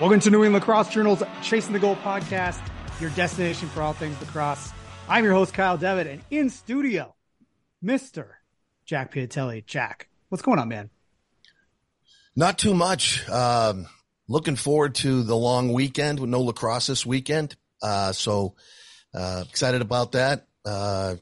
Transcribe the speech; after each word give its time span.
Welcome 0.00 0.20
to 0.20 0.30
New 0.30 0.44
England 0.44 0.62
Lacrosse 0.64 0.90
Journal's 0.90 1.24
Chasing 1.42 1.72
the 1.72 1.80
Goal 1.80 1.96
podcast, 1.96 2.60
your 3.00 3.10
destination 3.10 3.68
for 3.68 3.82
all 3.82 3.92
things 3.92 4.16
lacrosse. 4.20 4.70
I'm 5.08 5.24
your 5.24 5.32
host, 5.32 5.52
Kyle 5.52 5.76
Devitt, 5.76 6.06
and 6.06 6.22
in 6.30 6.50
studio, 6.50 7.16
Mr. 7.84 8.28
Jack 8.84 9.12
Piatelli. 9.12 9.66
Jack, 9.66 10.08
what's 10.28 10.40
going 10.40 10.60
on, 10.60 10.68
man? 10.68 10.90
Not 12.36 12.58
too 12.58 12.74
much. 12.74 13.28
Um, 13.28 13.88
looking 14.28 14.54
forward 14.54 14.94
to 14.96 15.24
the 15.24 15.34
long 15.34 15.72
weekend 15.72 16.20
with 16.20 16.30
no 16.30 16.42
lacrosse 16.42 16.86
this 16.86 17.04
weekend. 17.04 17.56
Uh, 17.82 18.12
so 18.12 18.54
uh, 19.12 19.42
excited 19.48 19.82
about 19.82 20.12
that. 20.12 20.46
Uh, 20.64 21.16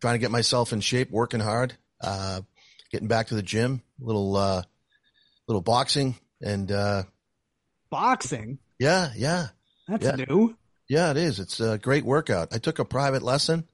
trying 0.00 0.14
to 0.14 0.20
get 0.20 0.30
myself 0.30 0.72
in 0.72 0.80
shape, 0.80 1.10
working 1.10 1.40
hard, 1.40 1.74
uh, 2.00 2.40
getting 2.90 3.08
back 3.08 3.26
to 3.26 3.34
the 3.34 3.42
gym, 3.42 3.82
little 4.00 4.36
uh, 4.36 4.62
little 5.46 5.60
boxing, 5.60 6.14
and 6.40 6.72
uh, 6.72 7.02
boxing. 7.94 8.58
Yeah, 8.80 9.12
yeah, 9.16 9.48
that's 9.86 10.04
yeah. 10.04 10.16
new. 10.16 10.56
Yeah, 10.88 11.12
it 11.12 11.16
is. 11.16 11.38
It's 11.38 11.60
a 11.60 11.78
great 11.78 12.04
workout. 12.04 12.48
I 12.52 12.58
took 12.58 12.80
a 12.80 12.84
private 12.84 13.22
lesson. 13.22 13.68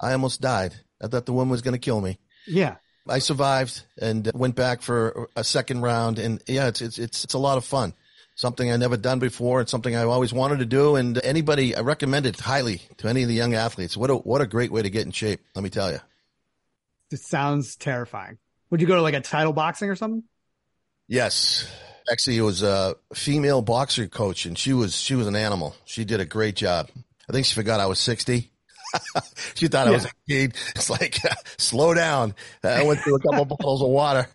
I 0.00 0.12
almost 0.12 0.40
died. 0.40 0.74
I 1.02 1.08
thought 1.08 1.26
the 1.26 1.34
woman 1.34 1.50
was 1.50 1.60
going 1.60 1.74
to 1.74 1.78
kill 1.78 2.00
me. 2.00 2.18
Yeah. 2.46 2.76
I 3.06 3.18
survived 3.18 3.82
and 4.00 4.30
went 4.34 4.56
back 4.56 4.80
for 4.80 5.28
a 5.36 5.44
second 5.44 5.82
round. 5.82 6.18
And 6.18 6.42
yeah, 6.46 6.68
it's, 6.68 6.80
it's, 6.80 6.98
it's, 6.98 7.24
it's 7.24 7.34
a 7.34 7.38
lot 7.38 7.58
of 7.58 7.64
fun. 7.64 7.92
Something 8.34 8.72
I 8.72 8.76
never 8.78 8.96
done 8.96 9.18
before. 9.18 9.60
It's 9.60 9.70
something 9.70 9.94
I 9.94 10.04
always 10.04 10.32
wanted 10.32 10.58
to 10.58 10.66
do. 10.66 10.96
And 10.96 11.22
anybody, 11.22 11.76
I 11.76 11.80
recommend 11.80 12.26
it 12.26 12.40
highly 12.40 12.80
to 12.96 13.08
any 13.08 13.22
of 13.22 13.28
the 13.28 13.34
young 13.34 13.54
athletes. 13.54 13.96
What 13.96 14.10
a, 14.10 14.14
what 14.14 14.40
a 14.40 14.46
great 14.46 14.72
way 14.72 14.82
to 14.82 14.90
get 14.90 15.06
in 15.06 15.12
shape. 15.12 15.40
Let 15.54 15.62
me 15.62 15.70
tell 15.70 15.92
you. 15.92 16.00
It 17.12 17.20
sounds 17.20 17.76
terrifying. 17.76 18.38
Would 18.70 18.80
you 18.80 18.86
go 18.86 18.96
to 18.96 19.02
like 19.02 19.14
a 19.14 19.20
title 19.20 19.52
boxing 19.52 19.90
or 19.90 19.96
something? 19.96 20.24
Yes. 21.06 21.70
Actually, 22.10 22.38
it 22.38 22.42
was 22.42 22.62
a 22.62 22.96
female 23.14 23.62
boxer 23.62 24.06
coach 24.06 24.46
and 24.46 24.56
she 24.56 24.72
was, 24.72 24.96
she 24.96 25.14
was 25.14 25.26
an 25.26 25.36
animal. 25.36 25.74
She 25.84 26.04
did 26.04 26.20
a 26.20 26.24
great 26.24 26.56
job. 26.56 26.88
I 27.28 27.32
think 27.32 27.46
she 27.46 27.54
forgot 27.54 27.80
I 27.80 27.86
was 27.86 27.98
60. 27.98 28.50
she 29.54 29.68
thought 29.68 29.86
yeah. 29.86 29.92
I 29.92 29.94
was 29.94 30.04
a 30.04 30.10
kid. 30.28 30.54
It's 30.74 30.90
like, 30.90 31.18
slow 31.58 31.94
down. 31.94 32.34
I 32.62 32.84
went 32.84 33.00
through 33.00 33.16
a 33.16 33.20
couple 33.20 33.44
bottles 33.56 33.82
of 33.82 33.88
water, 33.88 34.28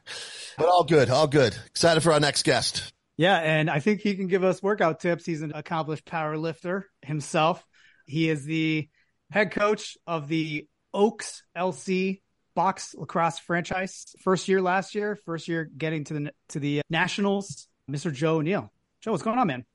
but 0.58 0.68
all 0.68 0.84
good, 0.84 1.10
all 1.10 1.28
good. 1.28 1.56
Excited 1.68 2.02
for 2.02 2.12
our 2.12 2.20
next 2.20 2.44
guest. 2.44 2.92
Yeah, 3.18 3.38
and 3.38 3.70
I 3.70 3.80
think 3.80 4.02
he 4.02 4.16
can 4.16 4.28
give 4.28 4.44
us 4.44 4.64
workout 4.64 5.00
tips. 5.00 5.26
He's 5.26 5.42
an 5.42 5.52
accomplished 5.54 6.06
power 6.06 6.38
lifter 6.38 6.90
himself. 7.02 7.66
He 8.06 8.30
is 8.30 8.46
the 8.46 8.90
head 9.30 9.52
coach 9.52 9.98
of 10.08 10.28
the 10.28 10.68
Oaks 10.94 11.44
LC 11.56 12.22
box 12.56 12.96
lacrosse 12.98 13.40
franchise. 13.40 14.16
First 14.24 14.48
year 14.48 14.62
last 14.62 14.96
year, 14.96 15.16
first 15.26 15.48
year 15.48 15.70
getting 15.78 16.04
to 16.06 16.14
the 16.14 16.32
to 16.50 16.60
the 16.60 16.82
nationals. 16.90 17.68
Mr. 17.90 18.14
Joe 18.14 18.38
O'Neill. 18.38 18.72
Joe, 19.02 19.12
what's 19.12 19.24
going 19.24 19.38
on, 19.38 19.48
man? 19.48 19.66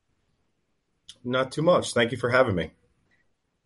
Not 1.25 1.53
too 1.53 1.63
much. 1.63 1.93
Thank 1.93 2.13
you 2.13 2.19
for 2.19 2.31
having 2.31 2.55
me. 2.55 2.71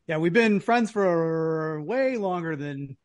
Yeah, 0.06 0.18
we've 0.18 0.32
been 0.32 0.60
friends 0.60 0.90
for 0.90 1.80
way 1.82 2.16
longer 2.16 2.56
than 2.56 2.96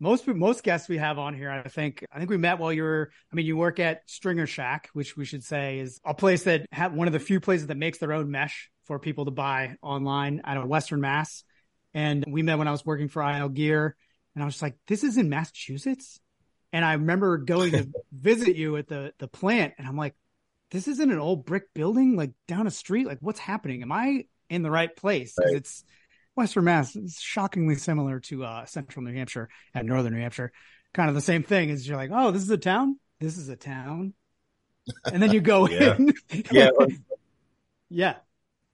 most 0.00 0.26
most 0.26 0.62
guests 0.62 0.88
we 0.88 0.98
have 0.98 1.18
on 1.18 1.34
here. 1.34 1.50
I 1.50 1.68
think 1.68 2.04
I 2.12 2.18
think 2.18 2.30
we 2.30 2.36
met 2.36 2.58
while 2.58 2.72
you 2.72 2.82
were. 2.82 3.10
I 3.32 3.36
mean, 3.36 3.46
you 3.46 3.56
work 3.56 3.80
at 3.80 4.02
Stringer 4.06 4.46
Shack, 4.46 4.88
which 4.92 5.16
we 5.16 5.24
should 5.24 5.44
say 5.44 5.78
is 5.78 6.00
a 6.04 6.14
place 6.14 6.44
that 6.44 6.66
have 6.72 6.94
one 6.94 7.06
of 7.06 7.12
the 7.12 7.20
few 7.20 7.40
places 7.40 7.68
that 7.68 7.76
makes 7.76 7.98
their 7.98 8.12
own 8.12 8.30
mesh 8.30 8.70
for 8.84 8.98
people 8.98 9.24
to 9.24 9.30
buy 9.30 9.76
online 9.82 10.42
out 10.44 10.56
of 10.56 10.66
Western 10.66 11.00
Mass. 11.00 11.44
And 11.92 12.24
we 12.28 12.42
met 12.42 12.58
when 12.58 12.68
I 12.68 12.72
was 12.72 12.84
working 12.84 13.08
for 13.08 13.22
IL 13.22 13.48
Gear, 13.48 13.96
and 14.34 14.42
I 14.42 14.46
was 14.46 14.54
just 14.54 14.62
like, 14.62 14.76
"This 14.86 15.04
is 15.04 15.16
in 15.16 15.28
Massachusetts." 15.28 16.20
And 16.72 16.84
I 16.84 16.94
remember 16.94 17.38
going 17.38 17.72
to 17.72 17.88
visit 18.12 18.56
you 18.56 18.76
at 18.76 18.88
the 18.88 19.12
the 19.18 19.28
plant, 19.28 19.74
and 19.78 19.86
I'm 19.86 19.96
like, 19.96 20.14
"This 20.70 20.88
isn't 20.88 21.10
an 21.10 21.18
old 21.18 21.46
brick 21.46 21.72
building 21.74 22.16
like 22.16 22.32
down 22.48 22.66
a 22.66 22.70
street. 22.70 23.06
Like, 23.06 23.18
what's 23.20 23.40
happening? 23.40 23.82
Am 23.82 23.92
I 23.92 24.26
in 24.48 24.62
the 24.62 24.70
right 24.70 24.94
place?" 24.94 25.34
Right. 25.38 25.56
It's 25.56 25.84
Western 26.34 26.64
Mass 26.64 26.96
It's 26.96 27.20
shockingly 27.20 27.76
similar 27.76 28.20
to 28.20 28.44
uh, 28.44 28.64
Central 28.66 29.04
New 29.04 29.14
Hampshire 29.14 29.48
and 29.72 29.86
Northern 29.86 30.14
New 30.14 30.20
Hampshire. 30.20 30.52
Kind 30.92 31.08
of 31.08 31.14
the 31.14 31.20
same 31.20 31.42
thing. 31.42 31.70
Is 31.70 31.86
you're 31.86 31.96
like, 31.96 32.10
oh, 32.12 32.30
this 32.30 32.42
is 32.42 32.50
a 32.50 32.58
town. 32.58 32.98
This 33.20 33.38
is 33.38 33.48
a 33.48 33.56
town, 33.56 34.14
and 35.04 35.22
then 35.22 35.32
you 35.32 35.40
go 35.40 35.68
yeah. 35.68 35.96
in. 35.96 36.14
yeah, 36.50 36.70
yeah. 37.88 38.14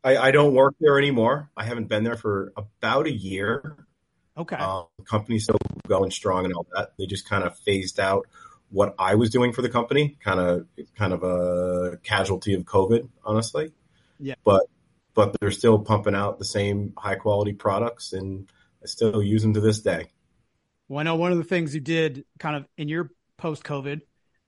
I, 0.02 0.16
I 0.16 0.30
don't 0.30 0.54
work 0.54 0.74
there 0.80 0.98
anymore. 0.98 1.50
I 1.56 1.64
haven't 1.64 1.88
been 1.88 2.04
there 2.04 2.16
for 2.16 2.52
about 2.56 3.06
a 3.06 3.12
year. 3.12 3.76
Okay. 4.40 4.56
Um, 4.56 4.86
the 4.98 5.04
company's 5.04 5.44
still 5.44 5.58
going 5.86 6.10
strong 6.10 6.46
and 6.46 6.54
all 6.54 6.66
that. 6.74 6.92
They 6.98 7.04
just 7.04 7.28
kind 7.28 7.44
of 7.44 7.58
phased 7.58 8.00
out 8.00 8.26
what 8.70 8.94
I 8.98 9.14
was 9.16 9.28
doing 9.28 9.52
for 9.52 9.60
the 9.60 9.68
company, 9.68 10.16
kind 10.24 10.40
of 10.40 10.66
kind 10.96 11.12
of 11.12 11.22
a 11.22 11.98
casualty 12.02 12.54
of 12.54 12.64
COVID, 12.64 13.06
honestly. 13.22 13.72
Yeah. 14.18 14.34
But 14.44 14.62
but 15.12 15.36
they're 15.40 15.50
still 15.50 15.78
pumping 15.78 16.14
out 16.14 16.38
the 16.38 16.44
same 16.46 16.94
high 16.96 17.16
quality 17.16 17.52
products 17.52 18.14
and 18.14 18.48
I 18.82 18.86
still 18.86 19.22
use 19.22 19.42
them 19.42 19.52
to 19.54 19.60
this 19.60 19.80
day. 19.80 20.06
Well, 20.88 21.00
I 21.00 21.02
know 21.02 21.16
one 21.16 21.32
of 21.32 21.38
the 21.38 21.44
things 21.44 21.74
you 21.74 21.80
did 21.80 22.24
kind 22.38 22.56
of 22.56 22.66
in 22.78 22.88
your 22.88 23.10
post 23.36 23.62
COVID 23.62 24.00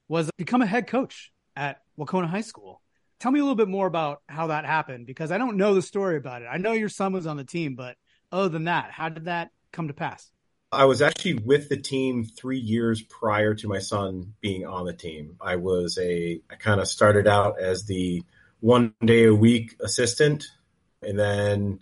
was 0.08 0.30
become 0.38 0.62
a 0.62 0.66
head 0.66 0.86
coach 0.86 1.32
at 1.54 1.82
Wakona 1.98 2.26
High 2.26 2.40
School. 2.40 2.80
Tell 3.20 3.30
me 3.30 3.40
a 3.40 3.42
little 3.42 3.56
bit 3.56 3.68
more 3.68 3.86
about 3.86 4.22
how 4.28 4.46
that 4.46 4.64
happened 4.64 5.06
because 5.06 5.30
I 5.30 5.38
don't 5.38 5.56
know 5.56 5.74
the 5.74 5.82
story 5.82 6.16
about 6.16 6.42
it. 6.42 6.46
I 6.46 6.56
know 6.56 6.72
your 6.72 6.88
son 6.88 7.12
was 7.12 7.26
on 7.26 7.36
the 7.36 7.44
team, 7.44 7.74
but 7.74 7.96
other 8.32 8.48
than 8.48 8.64
that, 8.64 8.90
how 8.90 9.10
did 9.10 9.26
that 9.26 9.50
come 9.72 9.88
to 9.88 9.94
pass? 9.94 10.30
I 10.70 10.86
was 10.86 11.02
actually 11.02 11.34
with 11.34 11.68
the 11.68 11.76
team 11.76 12.24
three 12.24 12.58
years 12.58 13.02
prior 13.02 13.54
to 13.56 13.68
my 13.68 13.78
son 13.78 14.34
being 14.40 14.64
on 14.66 14.86
the 14.86 14.94
team. 14.94 15.36
I 15.40 15.56
was 15.56 15.98
a, 15.98 16.40
I 16.50 16.54
kind 16.54 16.80
of 16.80 16.88
started 16.88 17.26
out 17.26 17.60
as 17.60 17.84
the 17.84 18.22
one 18.60 18.94
day 19.04 19.24
a 19.24 19.34
week 19.34 19.76
assistant. 19.80 20.46
And 21.02 21.18
then 21.18 21.80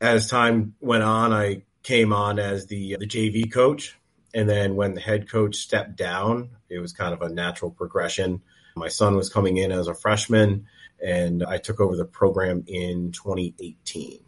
as 0.00 0.30
time 0.30 0.74
went 0.80 1.02
on, 1.02 1.32
I 1.32 1.62
came 1.82 2.12
on 2.12 2.38
as 2.38 2.66
the, 2.66 2.96
the 2.96 3.06
JV 3.06 3.52
coach. 3.52 3.98
And 4.32 4.48
then 4.48 4.76
when 4.76 4.94
the 4.94 5.00
head 5.00 5.28
coach 5.28 5.56
stepped 5.56 5.96
down, 5.96 6.50
it 6.70 6.78
was 6.78 6.92
kind 6.92 7.12
of 7.12 7.20
a 7.22 7.28
natural 7.28 7.70
progression. 7.70 8.40
My 8.76 8.88
son 8.88 9.14
was 9.14 9.28
coming 9.28 9.58
in 9.58 9.70
as 9.70 9.86
a 9.86 9.94
freshman, 9.94 10.66
and 11.04 11.44
I 11.44 11.58
took 11.58 11.80
over 11.80 11.96
the 11.96 12.04
program 12.04 12.64
in 12.66 13.12
2018. 13.12 14.20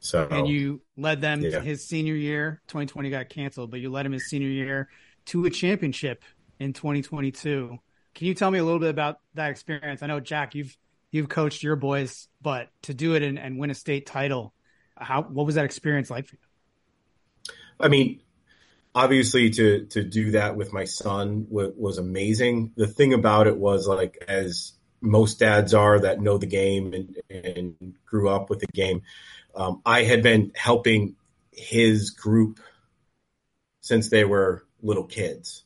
So, 0.00 0.28
and 0.30 0.46
you 0.46 0.80
led 0.96 1.20
them 1.20 1.42
yeah. 1.42 1.60
his 1.60 1.86
senior 1.86 2.14
year. 2.14 2.60
2020 2.68 3.10
got 3.10 3.28
canceled, 3.28 3.70
but 3.70 3.80
you 3.80 3.90
led 3.90 4.06
him 4.06 4.12
his 4.12 4.28
senior 4.28 4.48
year 4.48 4.88
to 5.26 5.44
a 5.44 5.50
championship 5.50 6.24
in 6.60 6.72
2022. 6.72 7.78
Can 8.14 8.26
you 8.26 8.34
tell 8.34 8.50
me 8.50 8.58
a 8.58 8.64
little 8.64 8.80
bit 8.80 8.90
about 8.90 9.20
that 9.34 9.50
experience? 9.50 10.02
I 10.02 10.06
know 10.06 10.20
Jack, 10.20 10.54
you've 10.54 10.76
you've 11.10 11.28
coached 11.28 11.62
your 11.62 11.76
boys, 11.76 12.28
but 12.40 12.70
to 12.82 12.94
do 12.94 13.14
it 13.14 13.22
and, 13.22 13.38
and 13.38 13.58
win 13.58 13.70
a 13.70 13.74
state 13.74 14.06
title, 14.06 14.52
how 14.96 15.22
what 15.22 15.46
was 15.46 15.54
that 15.56 15.64
experience 15.64 16.10
like 16.10 16.26
for 16.26 16.36
you? 16.36 17.54
I 17.80 17.88
mean, 17.88 18.20
obviously 18.94 19.50
to 19.50 19.86
to 19.86 20.02
do 20.02 20.32
that 20.32 20.56
with 20.56 20.72
my 20.72 20.84
son 20.84 21.46
was, 21.48 21.72
was 21.76 21.98
amazing. 21.98 22.72
The 22.76 22.86
thing 22.86 23.12
about 23.12 23.46
it 23.46 23.56
was 23.56 23.86
like 23.86 24.24
as 24.26 24.72
most 25.00 25.38
dads 25.38 25.74
are 25.74 26.00
that 26.00 26.20
know 26.20 26.38
the 26.38 26.46
game 26.46 26.92
and, 26.92 27.16
and 27.30 27.94
grew 28.04 28.28
up 28.28 28.50
with 28.50 28.60
the 28.60 28.66
game. 28.66 29.02
Um, 29.58 29.82
I 29.84 30.04
had 30.04 30.22
been 30.22 30.52
helping 30.54 31.16
his 31.50 32.10
group 32.10 32.60
since 33.80 34.08
they 34.08 34.24
were 34.24 34.64
little 34.80 35.04
kids. 35.04 35.64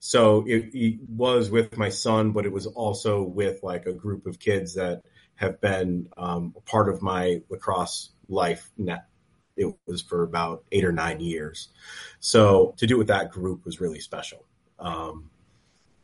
So 0.00 0.44
it, 0.46 0.70
it, 0.74 0.98
was 1.08 1.48
with 1.48 1.76
my 1.78 1.88
son, 1.88 2.32
but 2.32 2.46
it 2.46 2.52
was 2.52 2.66
also 2.66 3.22
with 3.22 3.62
like 3.62 3.86
a 3.86 3.92
group 3.92 4.26
of 4.26 4.40
kids 4.40 4.74
that 4.74 5.02
have 5.36 5.60
been 5.60 6.08
um, 6.16 6.52
part 6.66 6.88
of 6.88 7.00
my 7.00 7.42
lacrosse 7.48 8.10
life. 8.28 8.70
It 9.56 9.72
was 9.86 10.02
for 10.02 10.24
about 10.24 10.64
eight 10.72 10.84
or 10.84 10.92
nine 10.92 11.20
years. 11.20 11.68
So 12.18 12.74
to 12.78 12.88
do 12.88 12.96
it 12.96 12.98
with 12.98 13.08
that 13.08 13.30
group 13.30 13.64
was 13.64 13.80
really 13.80 14.00
special. 14.00 14.44
Um, 14.80 15.30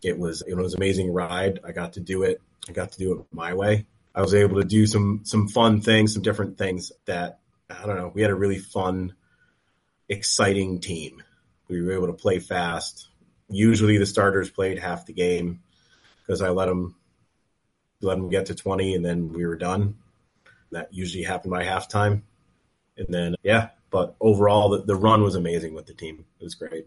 it 0.02 0.18
was 0.18 0.42
it 0.42 0.54
was 0.54 0.74
an 0.74 0.80
amazing 0.80 1.12
ride. 1.12 1.58
I 1.64 1.72
got 1.72 1.94
to 1.94 2.00
do 2.00 2.22
it. 2.22 2.40
I 2.68 2.72
got 2.72 2.92
to 2.92 2.98
do 2.98 3.12
it 3.18 3.26
my 3.32 3.54
way. 3.54 3.86
I 4.14 4.20
was 4.20 4.34
able 4.34 4.60
to 4.60 4.66
do 4.66 4.86
some 4.86 5.22
some 5.24 5.48
fun 5.48 5.80
things, 5.80 6.14
some 6.14 6.22
different 6.22 6.58
things 6.58 6.92
that 7.06 7.40
I 7.68 7.86
don't 7.86 7.96
know. 7.96 8.12
We 8.14 8.22
had 8.22 8.30
a 8.30 8.36
really 8.36 8.58
fun, 8.58 9.14
exciting 10.08 10.80
team. 10.80 11.22
We 11.68 11.82
were 11.82 11.92
able 11.92 12.08
to 12.08 12.12
play 12.12 12.38
fast 12.38 13.08
usually 13.48 13.98
the 13.98 14.06
starters 14.06 14.50
played 14.50 14.78
half 14.78 15.06
the 15.06 15.12
game 15.12 15.60
because 16.20 16.42
I 16.42 16.50
let 16.50 16.66
them 16.66 16.96
let 18.00 18.16
them 18.16 18.28
get 18.28 18.46
to 18.46 18.54
20 18.54 18.94
and 18.94 19.04
then 19.04 19.32
we 19.32 19.46
were 19.46 19.56
done. 19.56 19.96
That 20.72 20.92
usually 20.92 21.24
happened 21.24 21.52
by 21.52 21.64
halftime. 21.64 22.22
And 22.96 23.06
then, 23.08 23.34
yeah, 23.42 23.70
but 23.90 24.16
overall, 24.20 24.70
the, 24.70 24.82
the 24.82 24.96
run 24.96 25.22
was 25.22 25.36
amazing 25.36 25.74
with 25.74 25.86
the 25.86 25.94
team. 25.94 26.24
It 26.40 26.44
was 26.44 26.54
great. 26.54 26.86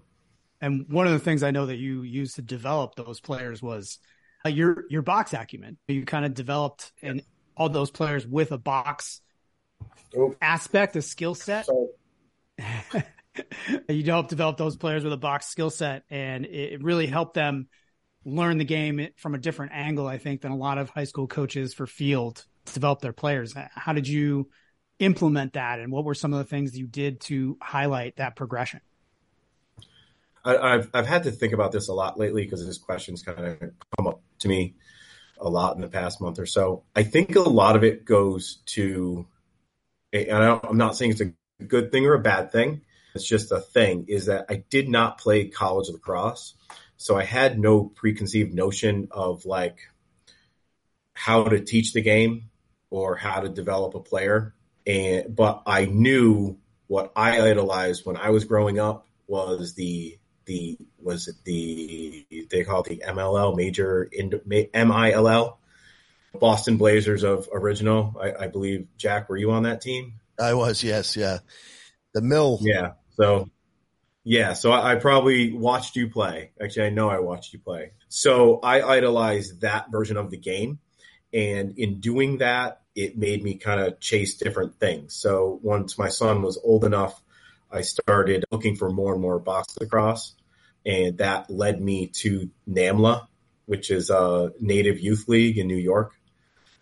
And 0.62 0.88
one 0.89 1.07
of 1.07 1.13
the 1.13 1.19
things 1.19 1.44
I 1.44 1.51
know 1.51 1.65
that 1.65 1.77
you 1.77 2.01
used 2.01 2.35
to 2.35 2.41
develop 2.41 2.95
those 2.95 3.19
players 3.19 3.62
was 3.62 4.00
uh, 4.45 4.50
your 4.50 4.86
your 4.89 5.01
box 5.01 5.34
acumen. 5.34 5.78
You 5.88 6.06
kind 6.06 6.25
of 6.25 6.34
developed 6.34 6.92
and 7.01 7.22
all 7.56 7.69
those 7.69 7.92
players 7.92 8.25
with 8.25 8.51
a 8.51 8.57
box 8.57 9.22
aspect, 10.42 10.95
a 10.95 11.01
skill 11.01 11.36
set. 11.36 11.68
you 13.89 14.04
help 14.04 14.30
develop 14.30 14.57
those 14.57 14.78
players 14.78 15.04
with 15.04 15.13
a 15.13 15.18
box 15.18 15.48
skill 15.48 15.69
set, 15.69 16.04
and 16.10 16.45
it 16.45 16.84
really 16.84 17.07
helped 17.07 17.34
them 17.34 17.68
learn 18.25 18.57
the 18.57 18.66
game 18.66 19.07
from 19.16 19.36
a 19.36 19.38
different 19.38 19.72
angle, 19.74 20.07
I 20.07 20.18
think, 20.18 20.42
than 20.42 20.51
a 20.51 20.57
lot 20.57 20.78
of 20.78 20.89
high 20.89 21.06
school 21.06 21.28
coaches 21.28 21.74
for 21.74 21.88
field 21.88 22.45
to 22.66 22.74
develop 22.74 23.01
their 23.01 23.13
players. 23.13 23.56
How 23.72 23.94
did 23.94 24.07
you 24.07 24.50
implement 25.00 25.54
that, 25.54 25.80
and 25.80 25.92
what 25.92 26.06
were 26.06 26.16
some 26.16 26.34
of 26.34 26.39
the 26.39 26.45
things 26.45 26.78
you 26.78 26.88
did 26.88 27.22
to 27.22 27.57
highlight 27.62 28.18
that 28.18 28.36
progression? 28.36 28.81
I, 30.45 30.72
have 30.72 30.89
I've 30.94 31.07
had 31.07 31.24
to 31.24 31.31
think 31.31 31.54
about 31.54 31.74
this 31.74 31.89
a 31.89 31.94
lot 31.94 32.18
lately 32.18 32.44
because 32.44 32.66
this 32.66 32.78
question's 32.78 33.22
kind 33.22 33.45
of 33.45 33.60
come 33.98 34.07
up 34.07 34.22
to 34.39 34.48
me 34.48 34.75
a 35.39 35.50
lot 35.50 35.75
in 35.75 35.81
the 35.81 35.88
past 35.88 36.22
month 36.22 36.39
or 36.39 36.45
so. 36.45 36.84
I 36.95 37.04
think 37.04 37.36
a 37.36 37.42
lot 37.42 37.75
of 37.75 37.84
it 37.84 38.06
goes 38.06 38.60
to, 38.68 39.28
and 40.12 40.31
I'm 40.31 40.78
not 40.78 40.95
saying 40.95 41.12
it's 41.12 41.22
a 41.22 41.63
good 41.63 41.92
thing 41.92 42.06
or 42.06 42.13
a 42.13 42.19
bad 42.19 42.51
thing. 42.51 42.81
It's 43.13 43.28
just 43.28 43.51
a 43.51 43.60
thing. 43.60 44.06
Is 44.07 44.25
that 44.28 44.45
I 44.50 44.63
did 44.69 44.89
not 44.89 45.18
play 45.18 45.48
college 45.48 45.89
lacrosse, 45.89 46.54
so 46.98 47.16
I 47.18 47.24
had 47.24 47.60
no 47.60 47.84
preconceived 47.86 48.54
notion 48.54 49.07
of 49.12 49.45
like 49.45 49.80
how 51.13 51.45
to 51.45 51.60
teach 51.60 51.94
the 51.94 52.01
game 52.01 52.50
or 52.89 53.16
how 53.16 53.39
to 53.42 53.50
develop 53.50 53.95
a 53.95 54.00
player. 54.00 54.54
And 54.86 55.36
but 55.36 55.63
I 55.66 55.86
knew 55.86 56.57
what 56.88 57.12
I 57.16 57.42
idolized 57.42 58.06
when 58.06 58.18
I 58.18 58.30
was 58.30 58.45
growing 58.45 58.80
up 58.80 59.07
was 59.28 59.74
the 59.74 60.18
the 60.48 60.78
was 61.00 61.28
it 61.28 61.36
the 61.44 62.26
they 62.50 62.64
call 62.64 62.82
it 62.82 62.90
the 62.90 63.04
MLL 63.06 63.56
major 63.56 64.10
MILL 64.44 65.60
Boston 66.40 66.78
Blazers 66.78 67.24
of 67.24 67.48
original. 67.54 68.16
I, 68.20 68.46
I, 68.46 68.48
believe 68.48 68.88
Jack, 68.98 69.30
were 69.30 69.38
you 69.38 69.52
on 69.52 69.64
that 69.64 69.82
team? 69.82 70.14
I 70.40 70.54
was. 70.54 70.84
Yes. 70.84 71.16
Yeah. 71.16 71.40
The 72.14 72.22
mill. 72.22 72.60
Yeah. 72.62 72.94
So 73.16 73.50
yeah. 74.24 74.54
So 74.54 74.72
I, 74.72 74.94
I 74.94 74.96
probably 74.96 75.54
watched 75.54 75.96
you 75.96 76.10
play. 76.10 76.52
Actually, 76.62 76.88
I 76.88 76.90
know 76.90 77.10
I 77.10 77.20
watched 77.20 77.54
you 77.54 77.60
play. 77.60 77.92
So 78.10 78.60
I 78.60 78.82
idolized 78.82 79.62
that 79.62 79.92
version 79.92 80.18
of 80.18 80.32
the 80.32 80.38
game, 80.38 80.80
and 81.34 81.78
in 81.78 82.00
doing 82.00 82.38
that, 82.40 82.82
it 82.96 83.18
made 83.18 83.44
me 83.44 83.56
kind 83.56 83.82
of 83.82 84.00
chase 84.00 84.36
different 84.36 84.80
things. 84.80 85.14
So 85.14 85.60
once 85.62 85.98
my 85.98 86.10
son 86.10 86.42
was 86.42 86.60
old 86.64 86.86
enough 86.86 87.22
I 87.72 87.81
started 87.81 88.46
looking 88.52 88.75
for 88.75 88.90
more 88.90 89.14
and 89.14 89.22
more 89.22 89.40
box 89.40 89.75
lacrosse, 89.80 90.36
and 90.86 91.18
that 91.18 91.50
led 91.50 91.81
me 91.81 92.08
to 92.08 92.50
NAMLA, 92.69 93.28
which 93.66 93.92
is 93.92 94.10
a 94.10 94.52
Native 94.60 95.00
Youth 95.00 95.28
League 95.28 95.58
in 95.58 95.68
New 95.68 95.78
York. 95.78 96.14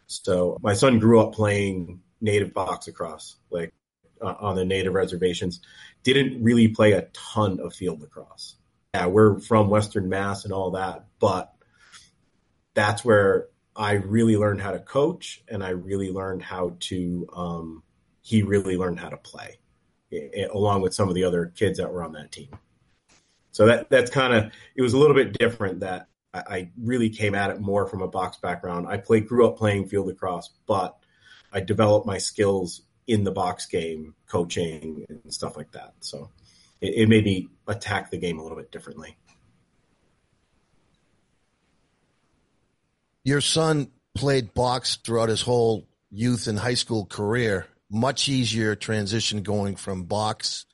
So 0.08 0.58
my 0.62 0.74
son 0.74 1.00
grew 1.00 1.20
up 1.20 1.34
playing 1.34 2.02
native 2.22 2.54
box 2.54 2.88
lacrosse, 2.88 3.38
like 3.50 3.74
uh, 4.22 4.36
on 4.40 4.56
the 4.56 4.66
native 4.66 4.94
reservations. 4.94 5.62
Didn't 6.04 6.44
really 6.44 6.68
play 6.68 6.92
a 6.92 7.08
ton 7.14 7.60
of 7.60 7.74
field 7.74 8.02
lacrosse. 8.02 8.56
Yeah, 8.94 9.08
we're 9.08 9.40
from 9.40 9.70
Western 9.70 10.08
Mass 10.08 10.46
and 10.46 10.54
all 10.54 10.72
that, 10.72 11.06
but 11.20 11.52
that's 12.76 13.04
where 13.04 13.48
I 13.76 13.94
really 13.94 14.38
learned 14.38 14.62
how 14.62 14.72
to 14.72 14.80
coach, 14.80 15.44
and 15.50 15.64
I 15.64 15.70
really 15.70 16.12
learned 16.12 16.44
how 16.44 16.78
to. 16.82 17.28
Um, 17.36 17.84
he 18.22 18.42
really 18.42 18.76
learned 18.76 19.00
how 19.00 19.10
to 19.10 19.18
play 19.18 19.60
along 20.54 20.82
with 20.82 20.94
some 20.94 21.10
of 21.10 21.16
the 21.16 21.24
other 21.24 21.48
kids 21.56 21.78
that 21.78 21.92
were 21.92 22.04
on 22.04 22.14
that 22.14 22.32
team. 22.32 22.50
So 23.52 23.68
that 23.68 23.90
that's 23.90 24.12
kind 24.12 24.34
of 24.34 24.52
it 24.76 24.82
was 24.82 24.94
a 24.94 24.98
little 24.98 25.16
bit 25.16 25.38
different 25.38 25.80
that 25.80 26.08
I, 26.34 26.40
I, 26.40 26.70
really 26.78 27.10
came 27.10 27.36
at 27.36 27.52
it 27.52 27.62
more 27.62 27.88
from 27.88 28.02
a 28.02 28.08
box 28.08 28.38
background. 28.38 28.86
I 28.88 28.98
played 28.98 29.28
grew 29.28 29.48
up 29.48 29.58
playing 29.58 29.88
field 29.88 30.08
lacrosse, 30.08 30.50
but 30.68 30.98
I 31.54 31.62
developed 31.62 32.06
my 32.06 32.18
skills 32.18 32.82
in 33.08 33.24
the 33.24 33.32
box 33.32 33.66
game, 33.66 34.14
coaching 34.28 35.06
and 35.08 35.34
stuff 35.34 35.56
like 35.56 35.72
that. 35.72 35.94
So 36.02 36.30
it, 36.82 36.96
it 36.96 37.10
made 37.10 37.24
me 37.24 37.48
attack 37.68 38.12
the 38.12 38.18
game 38.18 38.40
a 38.40 38.44
little 38.44 38.58
bit 38.58 38.72
differently. 38.72 39.16
Your 43.24 43.42
son 43.42 43.90
played 44.14 44.54
box 44.54 44.98
throughout 44.98 45.30
his 45.30 45.42
whole 45.42 45.88
youth 46.12 46.48
and 46.48 46.60
high 46.60 46.76
school 46.76 47.06
career 47.06 47.68
much 47.90 48.28
easier 48.30 48.76
transition 48.76 49.44
going 49.44 49.76
from 49.76 50.04
box 50.04 50.66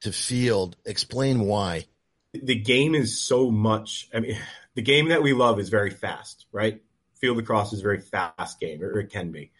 to 0.00 0.12
field. 0.12 0.76
Explain 0.84 1.40
why. 1.40 1.86
The 2.32 2.56
game 2.56 2.94
is 2.94 3.20
so 3.20 3.50
much. 3.50 4.08
I 4.14 4.20
mean, 4.20 4.38
the 4.74 4.82
game 4.82 5.08
that 5.08 5.22
we 5.22 5.32
love 5.32 5.58
is 5.58 5.68
very 5.68 5.90
fast, 5.90 6.46
right? 6.52 6.82
Field 7.14 7.36
lacrosse 7.36 7.72
is 7.72 7.80
a 7.80 7.82
very 7.82 8.00
fast 8.00 8.60
game, 8.60 8.82
or 8.82 9.00
it 9.00 9.10
can 9.10 9.32
be, 9.32 9.50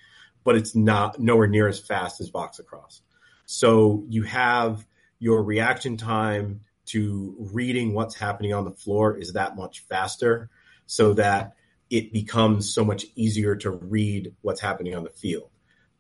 but 0.45 0.55
it's 0.55 0.77
not 0.77 1.19
nowhere 1.19 1.49
near 1.49 1.67
as 1.67 1.81
fast 1.81 2.21
as 2.21 2.31
box 2.31 2.59
lacrosse. 2.59 3.03
So 3.47 4.05
you 4.09 4.23
have 4.25 4.87
your 5.19 5.43
reaction 5.43 5.97
time 5.97 6.61
to 6.87 7.35
reading 7.39 7.95
what's 7.95 8.15
happening 8.15 8.55
on 8.55 8.65
the 8.65 8.71
floor 8.71 9.17
is 9.17 9.33
that 9.33 9.57
much 9.57 9.81
faster, 9.89 10.51
so 10.87 11.15
that 11.15 11.55
it 11.91 12.13
becomes 12.13 12.73
so 12.73 12.85
much 12.85 13.07
easier 13.15 13.57
to 13.57 13.71
read 13.71 14.35
what's 14.43 14.61
happening 14.61 14.95
on 14.95 15.05
the 15.05 15.11
field. 15.11 15.51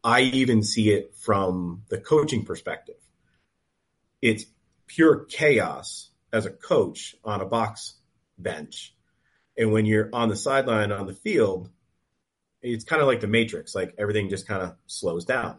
I 0.08 0.22
even 0.22 0.62
see 0.62 0.88
it 0.88 1.14
from 1.16 1.82
the 1.90 1.98
coaching 1.98 2.46
perspective. 2.46 2.96
It's 4.22 4.46
pure 4.86 5.26
chaos 5.26 6.08
as 6.32 6.46
a 6.46 6.50
coach 6.50 7.14
on 7.22 7.42
a 7.42 7.44
box 7.44 7.92
bench. 8.38 8.94
And 9.58 9.70
when 9.70 9.84
you're 9.84 10.08
on 10.14 10.30
the 10.30 10.34
sideline 10.34 10.92
on 10.92 11.06
the 11.06 11.12
field, 11.12 11.68
it's 12.62 12.84
kind 12.84 13.02
of 13.02 13.06
like 13.06 13.20
the 13.20 13.26
matrix, 13.26 13.74
like 13.74 13.96
everything 13.98 14.30
just 14.30 14.48
kind 14.48 14.62
of 14.62 14.76
slows 14.86 15.26
down 15.26 15.58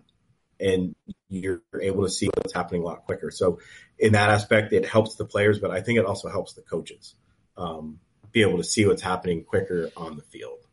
and 0.60 0.96
you're 1.30 1.62
able 1.80 2.06
to 2.06 2.10
see 2.10 2.32
what's 2.34 2.56
happening 2.56 2.82
a 2.82 2.86
lot 2.86 3.06
quicker. 3.06 3.30
So 3.30 3.60
in 4.00 4.14
that 4.14 4.32
aspect, 4.32 4.74
it 4.74 4.84
helps 4.84 5.14
the 5.14 5.26
players, 5.26 5.60
but 5.60 5.70
I 5.70 5.82
think 5.82 6.00
it 6.00 6.06
also 6.06 6.28
helps 6.28 6.54
the 6.54 6.64
coaches 6.64 7.14
um, 7.56 8.00
be 8.32 8.42
able 8.42 8.58
to 8.58 8.64
see 8.64 8.88
what's 8.88 9.04
happening 9.04 9.44
quicker 9.44 9.92
on 9.96 10.16
the 10.16 10.24
field 10.24 10.66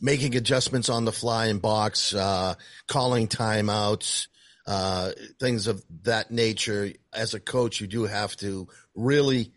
making 0.00 0.36
adjustments 0.36 0.88
on 0.88 1.04
the 1.04 1.12
fly 1.12 1.46
in 1.46 1.58
box, 1.58 2.14
uh, 2.14 2.54
calling 2.88 3.28
timeouts, 3.28 4.28
uh, 4.66 5.12
things 5.38 5.66
of 5.66 5.84
that 6.02 6.30
nature. 6.30 6.92
As 7.12 7.34
a 7.34 7.40
coach, 7.40 7.80
you 7.80 7.86
do 7.86 8.04
have 8.04 8.36
to 8.36 8.68
really 8.94 9.52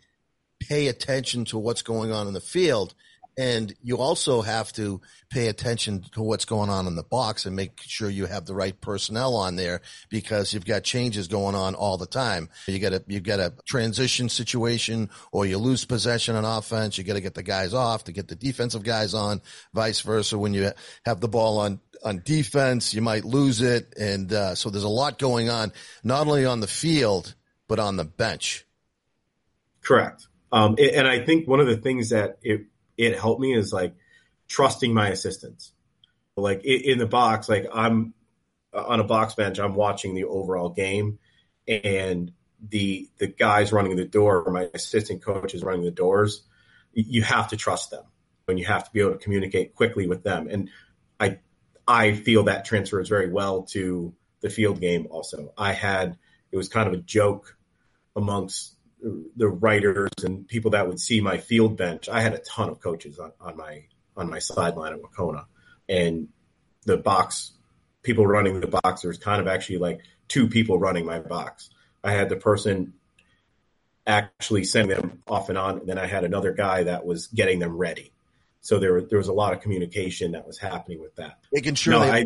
pay 0.60 0.88
attention 0.88 1.46
to 1.46 1.58
what's 1.58 1.82
going 1.82 2.12
on 2.12 2.28
in 2.28 2.34
the 2.34 2.42
field 2.42 2.94
and 3.38 3.74
you 3.82 3.98
also 3.98 4.42
have 4.42 4.72
to 4.74 5.02
pay 5.30 5.48
attention 5.48 6.04
to 6.14 6.22
what's 6.22 6.46
going 6.46 6.70
on 6.70 6.86
in 6.86 6.96
the 6.96 7.04
box 7.04 7.46
and 7.46 7.56
make 7.56 7.82
sure 7.82 8.10
you 8.10 8.28
have 8.28 8.46
the 8.46 8.54
right 8.54 8.80
personnel 8.80 9.36
on 9.36 9.56
there 9.56 9.82
because 10.10 10.54
you've 10.54 10.66
got 10.66 10.84
changes 10.84 11.28
going 11.28 11.56
on 11.56 11.74
all 11.74 11.98
the 11.98 12.06
time. 12.06 12.50
You 12.68 12.78
got 12.78 12.94
a, 12.94 13.04
you 13.08 13.20
got 13.20 13.40
a 13.40 13.54
transition 13.66 14.30
situation 14.30 15.10
or 15.32 15.46
you 15.46 15.58
lose 15.58 15.86
possession 15.86 16.36
on 16.36 16.46
offense. 16.46 16.98
You 16.98 17.04
got 17.04 17.14
to 17.14 17.22
get 17.22 17.34
the 17.34 17.44
guys 17.44 17.74
off 17.74 18.04
to 18.04 18.12
get 18.12 18.28
the 18.28 18.36
defensive 18.36 18.84
guys 18.84 19.14
on, 19.14 19.42
vice 19.74 20.02
versa. 20.02 20.38
When 20.38 20.54
you 20.54 20.72
have 21.06 21.20
the 21.20 21.28
ball 21.28 21.60
on, 21.60 21.80
on 22.06 22.22
defense, 22.24 22.94
you 22.94 23.02
might 23.02 23.26
lose 23.26 23.62
it. 23.62 23.94
And, 23.98 24.32
uh, 24.32 24.56
so 24.56 24.70
there's 24.70 24.84
a 24.84 24.90
lot 24.90 25.18
going 25.18 25.50
on, 25.50 25.74
not 26.04 26.28
only 26.28 26.46
on 26.46 26.60
the 26.60 26.68
field, 26.68 27.34
but 27.68 27.80
on 27.80 27.96
the 27.96 28.06
bench. 28.06 28.66
Correct. 29.82 30.28
Um, 30.52 30.76
and 30.78 31.08
I 31.08 31.26
think 31.26 31.48
one 31.48 31.60
of 31.60 31.66
the 31.66 31.78
things 31.78 32.10
that 32.10 32.38
it 32.44 32.68
it 32.98 33.18
helped 33.18 33.42
me 33.42 33.54
is 33.54 33.74
like 33.74 33.96
trusting 34.48 34.94
my 34.94 35.10
assistants. 35.10 35.72
Like 36.36 36.64
in 36.64 36.98
the 36.98 37.06
box, 37.06 37.48
like 37.48 37.68
I'm 37.72 38.14
uh, 38.74 38.84
on 38.88 39.00
a 39.00 39.04
box 39.04 39.36
bench, 39.36 39.60
I'm 39.60 39.76
watching 39.76 40.16
the 40.16 40.24
overall 40.24 40.70
game, 40.70 41.20
and 41.68 42.32
the 42.70 43.10
the 43.18 43.28
guys 43.28 43.72
running 43.72 43.96
the 43.96 44.06
door, 44.06 44.50
my 44.50 44.70
assistant 44.74 45.22
coach 45.22 45.54
is 45.54 45.64
running 45.64 45.84
the 45.84 45.92
doors. 45.92 46.44
You 46.94 47.22
have 47.22 47.50
to 47.50 47.58
trust 47.58 47.92
them, 47.92 48.06
and 48.48 48.58
you 48.58 48.66
have 48.66 48.86
to 48.86 48.92
be 48.92 49.02
able 49.02 49.12
to 49.12 49.18
communicate 49.18 49.76
quickly 49.76 50.08
with 50.08 50.24
them. 50.24 50.48
And 50.50 50.70
I 51.20 51.40
I 51.88 52.14
feel 52.14 52.44
that 52.44 52.66
transfers 52.66 53.10
very 53.10 53.30
well 53.30 53.64
to 53.72 54.16
the 54.42 54.50
field 54.50 54.80
game. 54.82 55.08
Also, 55.10 55.54
I 55.58 55.74
had 55.74 56.18
it 56.52 56.58
was 56.58 56.70
kind 56.70 56.88
of 56.88 56.94
a 56.94 57.04
joke 57.04 57.58
amongst 58.16 58.76
the 59.36 59.48
writers 59.48 60.12
and 60.24 60.48
people 60.48 60.72
that 60.72 60.88
would 60.88 61.00
see 61.00 61.22
my 61.22 61.38
field 61.38 61.78
bench. 61.78 62.08
I 62.10 62.22
had 62.22 62.34
a 62.34 62.40
ton 62.40 62.70
of 62.70 62.80
coaches 62.80 63.20
on, 63.20 63.32
on 63.42 63.58
my 63.58 63.84
on 64.16 64.30
my 64.30 64.40
sideline 64.40 64.94
at 64.94 65.02
Wakona, 65.02 65.46
and 65.90 66.30
the 66.86 66.98
box 66.98 67.52
people 68.04 68.28
running 68.28 68.60
the 68.60 68.68
box. 68.68 69.02
There's 69.02 69.18
kind 69.18 69.42
of 69.42 69.48
actually 69.48 69.78
like 69.78 70.02
two 70.28 70.48
people 70.48 70.78
running 70.78 71.06
my 71.06 71.20
box. 71.20 71.70
I 72.04 72.12
had 72.12 72.30
the 72.30 72.36
person 72.36 72.94
actually 74.06 74.66
sending 74.66 74.98
them 74.98 75.24
off 75.28 75.50
and 75.50 75.58
on, 75.58 75.80
and 75.80 75.90
then 75.90 75.98
I 75.98 76.06
had 76.06 76.26
another 76.26 76.52
guy 76.52 76.84
that 76.84 77.06
was 77.06 77.28
getting 77.28 77.60
them 77.60 77.78
ready. 77.78 78.12
So 78.60 78.80
there, 78.80 79.02
there 79.02 79.18
was 79.18 79.28
a 79.28 79.34
lot 79.34 79.54
of 79.54 79.60
communication 79.60 80.34
that 80.34 80.48
was 80.48 80.58
happening 80.58 81.02
with 81.02 81.16
that. 81.18 81.40
Making 81.52 81.76
sure, 81.76 81.94
no, 81.94 82.00
they, 82.00 82.12
I, 82.12 82.26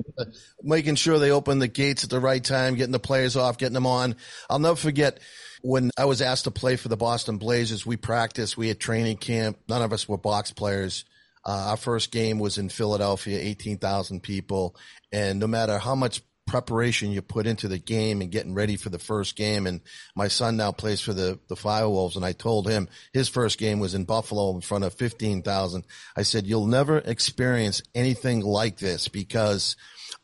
making 0.62 0.94
sure 0.96 1.18
they 1.18 1.32
open 1.32 1.58
the 1.58 1.68
gates 1.68 2.04
at 2.04 2.12
the 2.12 2.20
right 2.20 2.44
time, 2.44 2.76
getting 2.76 2.92
the 2.92 3.00
players 3.00 3.36
off, 3.36 3.58
getting 3.58 3.74
them 3.74 3.88
on. 3.88 4.16
I'll 4.48 4.60
never 4.60 4.76
forget 4.76 5.20
when 5.62 5.92
I 5.98 6.06
was 6.06 6.22
asked 6.22 6.46
to 6.46 6.52
play 6.52 6.76
for 6.76 6.88
the 6.88 6.98
Boston 6.98 7.38
Blazers, 7.38 7.86
we 7.86 7.98
practiced, 7.98 8.58
we 8.58 8.68
had 8.68 8.80
training 8.80 9.18
camp. 9.18 9.58
None 9.68 9.82
of 9.82 9.94
us 9.94 10.08
were 10.08 10.18
box 10.18 10.52
players. 10.52 11.06
Uh, 11.46 11.70
our 11.70 11.78
first 11.78 12.12
game 12.12 12.40
was 12.40 12.58
in 12.58 12.70
Philadelphia, 12.70 13.40
18,000 13.40 14.22
people. 14.22 14.76
And 15.12 15.40
no 15.40 15.48
matter 15.48 15.78
how 15.78 15.96
much 15.96 16.22
preparation 16.48 17.12
you 17.12 17.22
put 17.22 17.46
into 17.46 17.68
the 17.68 17.78
game 17.78 18.22
and 18.22 18.32
getting 18.32 18.56
ready 18.56 18.78
for 18.78 18.90
the 18.90 18.98
first 18.98 19.36
game. 19.36 19.68
And 19.68 19.82
my 20.16 20.30
son 20.30 20.58
now 20.58 20.72
plays 20.72 21.02
for 21.02 21.14
the, 21.14 21.38
the 21.48 21.56
Firewolves. 21.56 22.16
And 22.16 22.26
I 22.26 22.32
told 22.32 22.68
him 22.68 22.88
his 23.14 23.30
first 23.30 23.60
game 23.60 23.80
was 23.80 23.94
in 23.94 24.06
Buffalo 24.06 24.56
in 24.56 24.62
front 24.62 24.86
of 24.86 24.96
15,000. 24.96 25.86
I 26.16 26.24
said, 26.24 26.48
you'll 26.48 26.66
never 26.66 26.98
experience 26.98 27.84
anything 27.94 28.42
like 28.42 28.78
this 28.78 29.08
because 29.10 29.76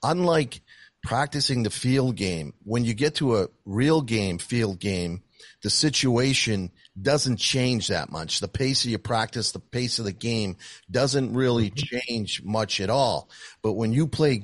unlike 0.01 0.61
practicing 1.03 1.63
the 1.63 1.69
field 1.69 2.15
game, 2.15 2.53
when 2.63 2.85
you 2.85 2.93
get 2.93 3.15
to 3.15 3.37
a 3.37 3.49
real 3.65 4.01
game, 4.01 4.37
field 4.37 4.79
game, 4.79 5.21
the 5.61 5.69
situation 5.69 6.71
doesn't 7.01 7.37
change 7.37 7.87
that 7.87 8.11
much. 8.11 8.39
The 8.39 8.47
pace 8.47 8.83
of 8.83 8.89
your 8.89 8.99
practice, 8.99 9.51
the 9.51 9.59
pace 9.59 9.99
of 9.99 10.05
the 10.05 10.11
game 10.11 10.57
doesn't 10.89 11.33
really 11.33 11.69
mm-hmm. 11.69 11.97
change 11.97 12.43
much 12.43 12.79
at 12.79 12.89
all. 12.89 13.29
But 13.61 13.73
when 13.73 13.93
you 13.93 14.07
play 14.07 14.43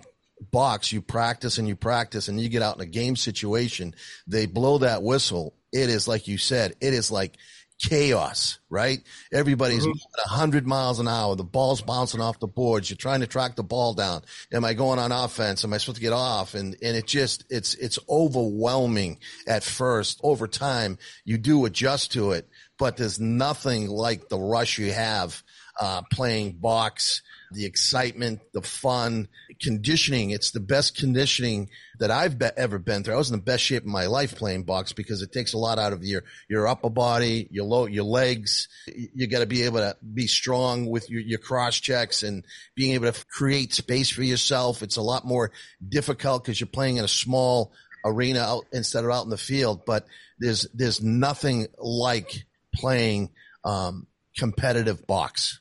box, 0.51 0.92
you 0.92 1.01
practice 1.01 1.58
and 1.58 1.68
you 1.68 1.75
practice 1.75 2.28
and 2.28 2.39
you 2.39 2.50
get 2.50 2.62
out 2.62 2.75
in 2.75 2.82
a 2.82 2.86
game 2.86 3.16
situation, 3.16 3.94
they 4.28 4.46
blow 4.46 4.80
that 4.80 5.04
whistle. 5.04 5.54
It 5.72 5.89
is 5.89 6.08
like 6.08 6.28
you 6.28 6.38
said, 6.38 6.74
it 6.82 6.94
is 6.94 7.12
like 7.12 7.38
chaos, 7.79 8.59
right? 8.69 9.01
Everybody's 9.31 9.86
mm-hmm. 9.86 9.91
at 9.91 10.29
100 10.29 10.67
miles 10.67 11.00
an 11.00 11.07
hour. 11.07 11.36
The 11.36 11.43
ball's 11.43 11.81
bouncing 11.81 12.21
off 12.21 12.39
the 12.39 12.48
boards. 12.48 12.89
You're 12.89 12.98
trying 12.98 13.21
to 13.21 13.27
track 13.27 13.55
the 13.55 13.63
ball 13.63 13.93
down. 13.93 14.21
Am 14.51 14.65
I 14.65 14.74
going 14.74 15.00
on 15.00 15.12
offense? 15.12 15.63
Am 15.63 15.74
I 15.74 15.77
supposed 15.77 15.95
to 15.95 16.01
get 16.01 16.13
off? 16.13 16.53
And, 16.53 16.75
and 16.81 16.98
it 16.98 17.07
just, 17.07 17.45
it's, 17.50 17.75
it's 17.75 17.98
overwhelming 18.09 19.19
at 19.48 19.63
first. 19.63 20.19
Over 20.24 20.48
time, 20.48 20.98
you 21.24 21.38
do 21.38 21.65
adjust 21.65 22.12
to 22.13 22.31
it, 22.31 22.50
but 22.77 22.98
there's 22.98 23.19
nothing 23.19 23.88
like 23.88 24.29
the 24.29 24.39
rush 24.39 24.77
you 24.77 24.91
have, 24.91 25.41
uh, 25.79 26.01
playing 26.12 26.53
box 26.53 27.21
the 27.51 27.65
excitement, 27.65 28.41
the 28.53 28.62
fun, 28.62 29.27
conditioning. 29.62 30.29
It's 30.31 30.51
the 30.51 30.59
best 30.59 30.98
conditioning 30.98 31.69
that 32.00 32.12
I've 32.12 32.38
be- 32.38 32.50
ever 32.55 32.77
been 32.77 33.03
through. 33.03 33.15
I 33.15 33.17
was 33.17 33.31
in 33.31 33.38
the 33.38 33.43
best 33.43 33.63
shape 33.63 33.83
of 33.83 33.88
my 33.88 34.05
life 34.05 34.36
playing 34.36 34.63
box 34.63 34.93
because 34.93 35.21
it 35.21 35.31
takes 35.31 35.53
a 35.53 35.57
lot 35.57 35.79
out 35.79 35.93
of 35.93 36.03
your, 36.03 36.24
your 36.48 36.67
upper 36.67 36.89
body, 36.89 37.48
your 37.51 37.65
low, 37.65 37.88
your 37.88 38.03
legs. 38.03 38.67
You 38.88 39.27
got 39.27 39.39
to 39.39 39.45
be 39.45 39.63
able 39.63 39.79
to 39.79 39.98
be 40.13 40.27
strong 40.27 40.86
with 40.86 41.09
your, 41.09 41.21
your 41.21 41.39
cross 41.39 41.79
checks 41.79 42.24
and 42.24 42.45
being 42.75 42.93
able 42.93 43.12
to 43.12 43.25
create 43.25 43.74
space 43.74 44.09
for 44.09 44.24
yourself. 44.24 44.83
It's 44.83 44.98
a 44.98 45.01
lot 45.01 45.25
more 45.25 45.51
difficult 45.88 46.43
because 46.43 46.59
you're 46.59 46.67
playing 46.67 46.98
in 46.98 47.03
a 47.03 47.09
small 47.09 47.74
arena 48.05 48.39
out 48.39 48.65
instead 48.71 49.03
of 49.03 49.12
out 49.12 49.24
in 49.24 49.29
the 49.29 49.38
field, 49.38 49.86
but 49.86 50.05
there's, 50.39 50.67
there's 50.74 51.01
nothing 51.01 51.67
like 51.77 52.45
playing, 52.75 53.31
um, 53.65 54.07
competitive 54.38 55.05
box. 55.05 55.59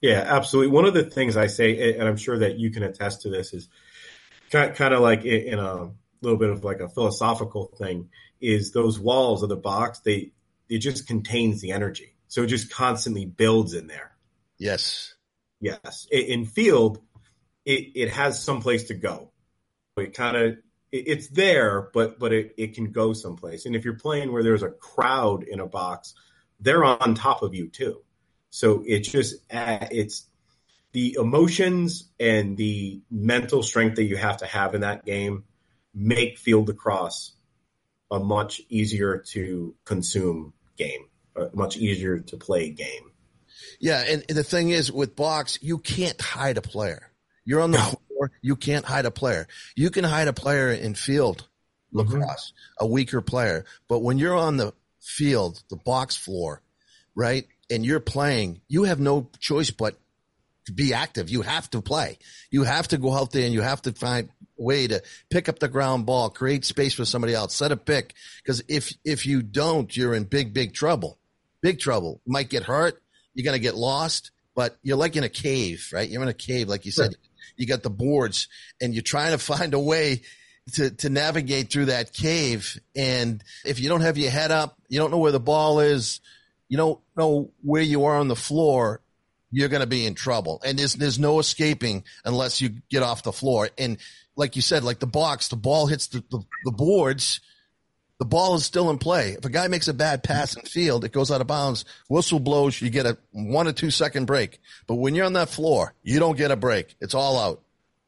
Yeah, 0.00 0.24
absolutely. 0.26 0.72
One 0.72 0.86
of 0.86 0.94
the 0.94 1.04
things 1.04 1.36
I 1.36 1.46
say, 1.46 1.94
and 1.98 2.08
I'm 2.08 2.16
sure 2.16 2.38
that 2.38 2.58
you 2.58 2.70
can 2.70 2.82
attest 2.82 3.22
to 3.22 3.30
this, 3.30 3.52
is 3.52 3.68
kind 4.50 4.74
kind 4.74 4.94
of 4.94 5.00
like 5.00 5.24
in 5.24 5.58
a 5.58 5.90
little 6.22 6.38
bit 6.38 6.50
of 6.50 6.64
like 6.64 6.80
a 6.80 6.88
philosophical 6.88 7.66
thing, 7.78 8.08
is 8.40 8.72
those 8.72 8.98
walls 8.98 9.42
of 9.42 9.48
the 9.48 9.56
box 9.56 10.00
they 10.00 10.32
it 10.68 10.78
just 10.78 11.06
contains 11.06 11.60
the 11.60 11.72
energy, 11.72 12.16
so 12.28 12.42
it 12.42 12.46
just 12.46 12.70
constantly 12.70 13.26
builds 13.26 13.74
in 13.74 13.88
there. 13.88 14.12
Yes, 14.56 15.14
yes. 15.60 16.06
In 16.10 16.46
field, 16.46 17.00
it 17.64 17.92
it 17.94 18.10
has 18.10 18.42
some 18.42 18.62
place 18.62 18.84
to 18.84 18.94
go. 18.94 19.32
It 19.96 20.14
kind 20.14 20.36
of 20.36 20.56
it's 20.92 21.28
there, 21.28 21.90
but 21.92 22.18
but 22.18 22.32
it, 22.32 22.54
it 22.56 22.74
can 22.74 22.92
go 22.92 23.12
someplace. 23.12 23.66
And 23.66 23.76
if 23.76 23.84
you're 23.84 23.94
playing 23.94 24.32
where 24.32 24.42
there's 24.42 24.62
a 24.62 24.70
crowd 24.70 25.42
in 25.42 25.60
a 25.60 25.66
box, 25.66 26.14
they're 26.58 26.84
on 26.84 27.14
top 27.14 27.42
of 27.42 27.54
you 27.54 27.68
too. 27.68 28.02
So 28.50 28.82
it's 28.86 29.08
just 29.08 29.36
uh, 29.52 29.86
it's 29.90 30.26
the 30.92 31.16
emotions 31.18 32.08
and 32.18 32.56
the 32.56 33.00
mental 33.10 33.62
strength 33.62 33.96
that 33.96 34.04
you 34.04 34.16
have 34.16 34.38
to 34.38 34.46
have 34.46 34.74
in 34.74 34.80
that 34.80 35.04
game 35.04 35.44
make 35.94 36.38
field 36.38 36.68
lacrosse 36.68 37.32
a 38.10 38.18
much 38.18 38.60
easier 38.68 39.18
to 39.18 39.74
consume 39.84 40.52
game, 40.76 41.06
a 41.36 41.48
much 41.54 41.76
easier 41.76 42.18
to 42.18 42.36
play 42.36 42.70
game. 42.70 43.12
Yeah, 43.78 44.02
and 44.06 44.24
the 44.28 44.42
thing 44.42 44.70
is 44.70 44.90
with 44.90 45.14
box, 45.14 45.58
you 45.62 45.78
can't 45.78 46.20
hide 46.20 46.58
a 46.58 46.62
player. 46.62 47.12
You're 47.44 47.60
on 47.60 47.70
the 47.70 47.78
no. 47.78 47.84
floor, 47.84 48.32
you 48.42 48.56
can't 48.56 48.84
hide 48.84 49.06
a 49.06 49.10
player. 49.10 49.46
You 49.76 49.90
can 49.90 50.04
hide 50.04 50.28
a 50.28 50.32
player 50.32 50.70
in 50.70 50.94
field 50.94 51.46
lacrosse, 51.92 52.52
mm-hmm. 52.52 52.84
a 52.84 52.88
weaker 52.88 53.20
player, 53.20 53.64
but 53.88 54.00
when 54.00 54.18
you're 54.18 54.36
on 54.36 54.56
the 54.56 54.72
field, 55.00 55.62
the 55.70 55.76
box 55.76 56.16
floor, 56.16 56.62
right? 57.14 57.46
And 57.70 57.84
you're 57.84 58.00
playing, 58.00 58.60
you 58.68 58.84
have 58.84 59.00
no 59.00 59.30
choice 59.38 59.70
but 59.70 59.98
to 60.66 60.72
be 60.72 60.92
active. 60.92 61.30
You 61.30 61.42
have 61.42 61.70
to 61.70 61.80
play. 61.80 62.18
You 62.50 62.64
have 62.64 62.88
to 62.88 62.98
go 62.98 63.14
out 63.14 63.32
there 63.32 63.44
and 63.44 63.54
you 63.54 63.62
have 63.62 63.82
to 63.82 63.92
find 63.92 64.28
a 64.58 64.62
way 64.62 64.86
to 64.86 65.02
pick 65.30 65.48
up 65.48 65.58
the 65.58 65.68
ground 65.68 66.06
ball, 66.06 66.30
create 66.30 66.64
space 66.64 66.94
for 66.94 67.04
somebody 67.04 67.34
else, 67.34 67.54
set 67.54 67.72
a 67.72 67.76
pick. 67.76 68.14
Because 68.42 68.62
if 68.68 68.92
if 69.04 69.26
you 69.26 69.42
don't, 69.42 69.94
you're 69.96 70.14
in 70.14 70.24
big 70.24 70.52
big 70.52 70.74
trouble. 70.74 71.18
Big 71.62 71.78
trouble. 71.78 72.20
You 72.24 72.32
might 72.32 72.50
get 72.50 72.64
hurt. 72.64 73.02
You're 73.34 73.44
gonna 73.44 73.58
get 73.58 73.74
lost. 73.74 74.30
But 74.54 74.76
you're 74.82 74.96
like 74.96 75.16
in 75.16 75.24
a 75.24 75.28
cave, 75.28 75.88
right? 75.92 76.08
You're 76.08 76.22
in 76.22 76.28
a 76.28 76.34
cave, 76.34 76.68
like 76.68 76.84
you 76.84 76.92
said. 76.92 77.14
You 77.56 77.66
got 77.66 77.82
the 77.82 77.90
boards, 77.90 78.48
and 78.80 78.92
you're 78.92 79.02
trying 79.02 79.32
to 79.32 79.38
find 79.38 79.74
a 79.74 79.78
way 79.78 80.22
to, 80.74 80.90
to 80.90 81.08
navigate 81.08 81.70
through 81.70 81.86
that 81.86 82.12
cave. 82.12 82.80
And 82.94 83.42
if 83.64 83.80
you 83.80 83.88
don't 83.88 84.02
have 84.02 84.18
your 84.18 84.30
head 84.30 84.50
up, 84.50 84.76
you 84.88 84.98
don't 84.98 85.10
know 85.10 85.18
where 85.18 85.32
the 85.32 85.40
ball 85.40 85.80
is, 85.80 86.20
you 86.70 86.76
don't 86.76 87.00
know 87.16 87.50
where 87.62 87.82
you 87.82 88.04
are 88.04 88.16
on 88.16 88.28
the 88.28 88.36
floor, 88.36 89.00
you're 89.50 89.68
going 89.68 89.80
to 89.80 89.88
be 89.88 90.06
in 90.06 90.14
trouble. 90.14 90.62
And 90.64 90.78
there's, 90.78 90.94
there's 90.94 91.18
no 91.18 91.40
escaping 91.40 92.04
unless 92.24 92.62
you 92.62 92.70
get 92.88 93.02
off 93.02 93.24
the 93.24 93.32
floor. 93.32 93.68
And 93.76 93.98
like 94.36 94.54
you 94.54 94.62
said, 94.62 94.84
like 94.84 95.00
the 95.00 95.06
box, 95.06 95.48
the 95.48 95.56
ball 95.56 95.88
hits 95.88 96.06
the, 96.06 96.24
the, 96.30 96.38
the 96.64 96.70
boards. 96.70 97.40
The 98.18 98.24
ball 98.24 98.54
is 98.54 98.64
still 98.64 98.88
in 98.88 98.98
play. 98.98 99.30
If 99.30 99.44
a 99.44 99.50
guy 99.50 99.66
makes 99.66 99.88
a 99.88 99.94
bad 99.94 100.22
pass 100.22 100.54
in 100.54 100.62
field, 100.62 101.04
it 101.04 101.10
goes 101.10 101.32
out 101.32 101.40
of 101.40 101.48
bounds. 101.48 101.84
Whistle 102.08 102.38
blows. 102.38 102.80
You 102.80 102.88
get 102.88 103.06
a 103.06 103.18
one 103.32 103.66
or 103.66 103.72
two 103.72 103.90
second 103.90 104.26
break. 104.26 104.60
But 104.86 104.94
when 104.94 105.16
you're 105.16 105.26
on 105.26 105.32
that 105.32 105.48
floor, 105.48 105.94
you 106.04 106.20
don't 106.20 106.38
get 106.38 106.52
a 106.52 106.56
break. 106.56 106.94
It's 107.00 107.14
all 107.14 107.36
out. 107.36 107.62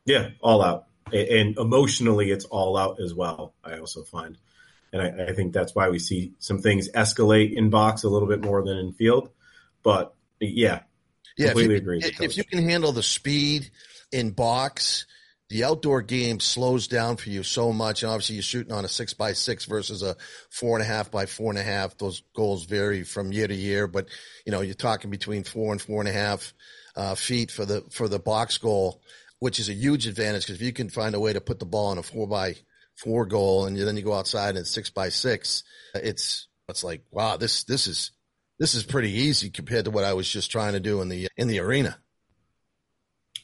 Yeah, 0.05 0.29
all 0.41 0.63
out. 0.63 0.87
And 1.13 1.57
emotionally, 1.59 2.31
it's 2.31 2.45
all 2.45 2.77
out 2.77 3.01
as 3.01 3.13
well. 3.13 3.55
I 3.65 3.79
also 3.79 4.03
find 4.03 4.39
and 4.93 5.03
I, 5.03 5.31
I, 5.31 5.33
think 5.33 5.53
that's 5.53 5.75
why 5.75 5.89
we 5.89 5.99
see 5.99 6.35
some 6.39 6.59
things 6.59 6.91
escalate 6.91 7.55
in 7.55 7.71
box 7.71 8.05
a 8.05 8.09
little 8.09 8.29
bit 8.29 8.45
more 8.45 8.63
than 8.63 8.77
in 8.77 8.93
field. 8.93 9.31
But 9.83 10.15
yeah, 10.41 10.81
yeah, 11.37 11.49
completely 11.49 11.77
if 11.77 11.83
you, 11.83 11.83
agree. 11.83 12.01
If 12.21 12.37
you 12.37 12.45
can 12.45 12.69
handle 12.69 12.93
the 12.93 13.03
speed 13.03 13.71
in 14.13 14.31
box, 14.31 15.07
the 15.49 15.65
outdoor 15.65 16.03
game 16.03 16.41
slows 16.41 16.89
down 16.89 17.17
for 17.17 17.31
you 17.31 17.43
so 17.43 17.73
much. 17.73 18.03
And 18.03 18.11
obviously, 18.11 18.37
you're 18.37 18.43
shooting 18.43 18.73
on 18.73 18.85
a 18.85 18.89
six 18.89 19.15
by 19.15 19.33
six 19.33 19.65
versus 19.65 20.03
a 20.03 20.17
four 20.51 20.77
and 20.77 20.85
a 20.85 20.89
half 20.89 21.11
by 21.11 21.27
four 21.27 21.51
and 21.51 21.59
a 21.59 21.63
half. 21.63 21.97
Those 21.99 22.23
goals 22.35 22.65
vary 22.65 23.03
from 23.03 23.33
year 23.33 23.49
to 23.49 23.55
year, 23.55 23.87
but 23.87 24.09
you 24.45 24.53
know 24.53 24.61
you're 24.61 24.75
talking 24.75 25.11
between 25.11 25.45
four 25.45 25.73
and 25.73 25.81
four 25.81 26.01
and 26.01 26.09
a 26.09 26.13
half 26.13 26.53
uh, 26.97 27.15
feet 27.15 27.51
for 27.51 27.65
the 27.65 27.83
for 27.91 28.09
the 28.09 28.19
box 28.19 28.59
goal, 28.59 29.03
which 29.39 29.59
is 29.59 29.69
a 29.69 29.75
huge 29.75 30.07
advantage 30.07 30.43
because 30.43 30.57
if 30.57 30.63
you 30.67 30.73
can 30.73 30.91
find 30.91 31.15
a 31.15 31.21
way 31.21 31.33
to 31.33 31.41
put 31.41 31.59
the 31.59 31.67
ball 31.67 31.89
on 31.89 31.99
a 31.99 32.03
four 32.03 32.27
by 32.27 32.57
four 33.03 33.27
goal, 33.27 33.67
and 33.67 33.77
then 33.77 33.97
you 33.97 34.03
go 34.03 34.15
outside 34.15 34.51
and 34.51 34.59
it's 34.59 34.71
six 34.71 34.91
by 34.91 35.09
six. 35.09 35.65
It's 35.95 36.49
it's 36.69 36.85
like 36.85 37.03
wow, 37.11 37.37
this 37.37 37.65
this 37.65 37.87
is 37.87 38.13
this 38.59 38.75
is 38.75 38.85
pretty 38.85 39.11
easy 39.11 39.51
compared 39.51 39.87
to 39.87 39.91
what 39.91 40.05
I 40.05 40.15
was 40.15 40.29
just 40.29 40.51
trying 40.51 40.73
to 40.73 40.81
do 40.81 41.01
in 41.03 41.09
the 41.09 41.29
in 41.37 41.49
the 41.49 41.61
arena. 41.61 41.99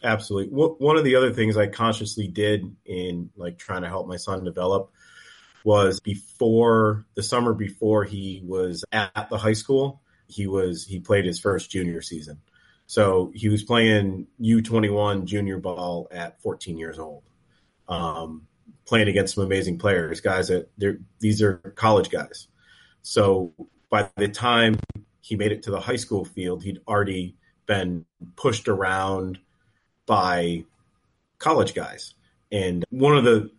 Absolutely. 0.02 0.52
One 0.52 0.96
of 0.96 1.04
the 1.04 1.16
other 1.16 1.32
things 1.32 1.56
I 1.56 1.66
consciously 1.66 2.28
did 2.28 2.76
in 2.84 3.30
like 3.36 3.58
trying 3.58 3.82
to 3.82 3.88
help 3.88 4.06
my 4.06 4.16
son 4.16 4.44
develop 4.44 4.92
was 5.64 6.00
before 6.00 7.04
the 7.14 7.22
summer 7.22 7.52
before 7.52 8.04
he 8.04 8.42
was 8.44 8.84
at 8.92 9.28
the 9.28 9.38
high 9.38 9.54
school, 9.54 10.02
he 10.28 10.46
was 10.46 10.84
he 10.84 11.00
played 11.00 11.24
his 11.24 11.40
first 11.40 11.70
junior 11.70 12.00
season. 12.00 12.40
So 12.86 13.32
he 13.34 13.48
was 13.50 13.64
playing 13.64 14.28
U21 14.40 15.26
junior 15.26 15.58
ball 15.58 16.08
at 16.10 16.40
14 16.40 16.78
years 16.78 16.98
old. 16.98 17.24
Um, 17.86 18.47
playing 18.88 19.08
against 19.08 19.34
some 19.34 19.44
amazing 19.44 19.76
players, 19.76 20.22
guys 20.22 20.48
that 20.48 20.70
they're 20.78 20.98
these 21.20 21.42
are 21.42 21.58
college 21.76 22.08
guys. 22.08 22.48
So 23.02 23.52
by 23.90 24.08
the 24.16 24.28
time 24.28 24.78
he 25.20 25.36
made 25.36 25.52
it 25.52 25.64
to 25.64 25.70
the 25.70 25.78
high 25.78 25.96
school 25.96 26.24
field, 26.24 26.64
he'd 26.64 26.80
already 26.88 27.36
been 27.66 28.06
pushed 28.34 28.66
around 28.66 29.38
by 30.06 30.64
college 31.38 31.74
guys. 31.74 32.14
And 32.50 32.82
one 32.88 33.14
of 33.14 33.24
the 33.24 33.50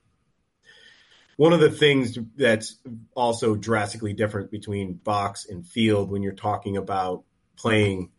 one 1.38 1.54
of 1.54 1.60
the 1.60 1.70
things 1.70 2.18
that's 2.36 2.78
also 3.14 3.56
drastically 3.56 4.14
different 4.14 4.50
between 4.50 4.94
box 4.94 5.46
and 5.46 5.66
field 5.66 6.10
when 6.10 6.24
you're 6.24 6.34
talking 6.34 6.76
about 6.76 7.24
playing 7.56 8.10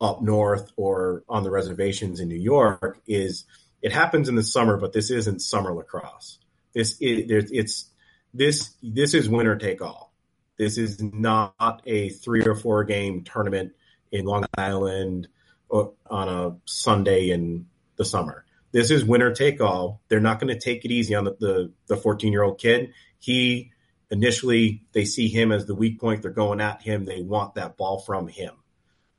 up 0.00 0.20
north 0.20 0.72
or 0.76 1.22
on 1.28 1.44
the 1.44 1.50
reservations 1.50 2.18
in 2.18 2.28
New 2.28 2.34
York 2.34 2.98
is 3.06 3.44
it 3.82 3.92
happens 3.92 4.28
in 4.28 4.34
the 4.34 4.42
summer, 4.42 4.76
but 4.76 4.92
this 4.92 5.12
isn't 5.12 5.40
summer 5.40 5.72
lacrosse. 5.72 6.40
This 6.76 6.98
is 7.00 7.50
it's 7.52 7.90
this 8.34 8.74
this 8.82 9.14
is 9.14 9.30
winner 9.30 9.56
take 9.56 9.80
all. 9.80 10.12
This 10.58 10.76
is 10.76 11.02
not 11.02 11.80
a 11.86 12.10
three 12.10 12.42
or 12.42 12.54
four 12.54 12.84
game 12.84 13.24
tournament 13.24 13.72
in 14.12 14.26
Long 14.26 14.44
Island 14.58 15.28
on 15.70 15.94
a 16.10 16.56
Sunday 16.66 17.30
in 17.30 17.66
the 17.96 18.04
summer. 18.04 18.44
this 18.72 18.90
is 18.90 19.06
winner 19.06 19.34
take 19.34 19.62
all. 19.62 20.02
They're 20.08 20.20
not 20.20 20.38
going 20.38 20.52
to 20.52 20.60
take 20.60 20.84
it 20.84 20.90
easy 20.90 21.14
on 21.14 21.24
the 21.24 21.72
the 21.86 21.96
14 21.96 22.30
year 22.30 22.42
old 22.42 22.58
kid. 22.58 22.92
He 23.20 23.72
initially 24.10 24.82
they 24.92 25.06
see 25.06 25.28
him 25.28 25.52
as 25.52 25.64
the 25.64 25.74
weak 25.74 25.98
point. 25.98 26.20
They're 26.20 26.30
going 26.30 26.60
at 26.60 26.82
him. 26.82 27.06
They 27.06 27.22
want 27.22 27.54
that 27.54 27.78
ball 27.78 28.00
from 28.00 28.28
him. 28.28 28.52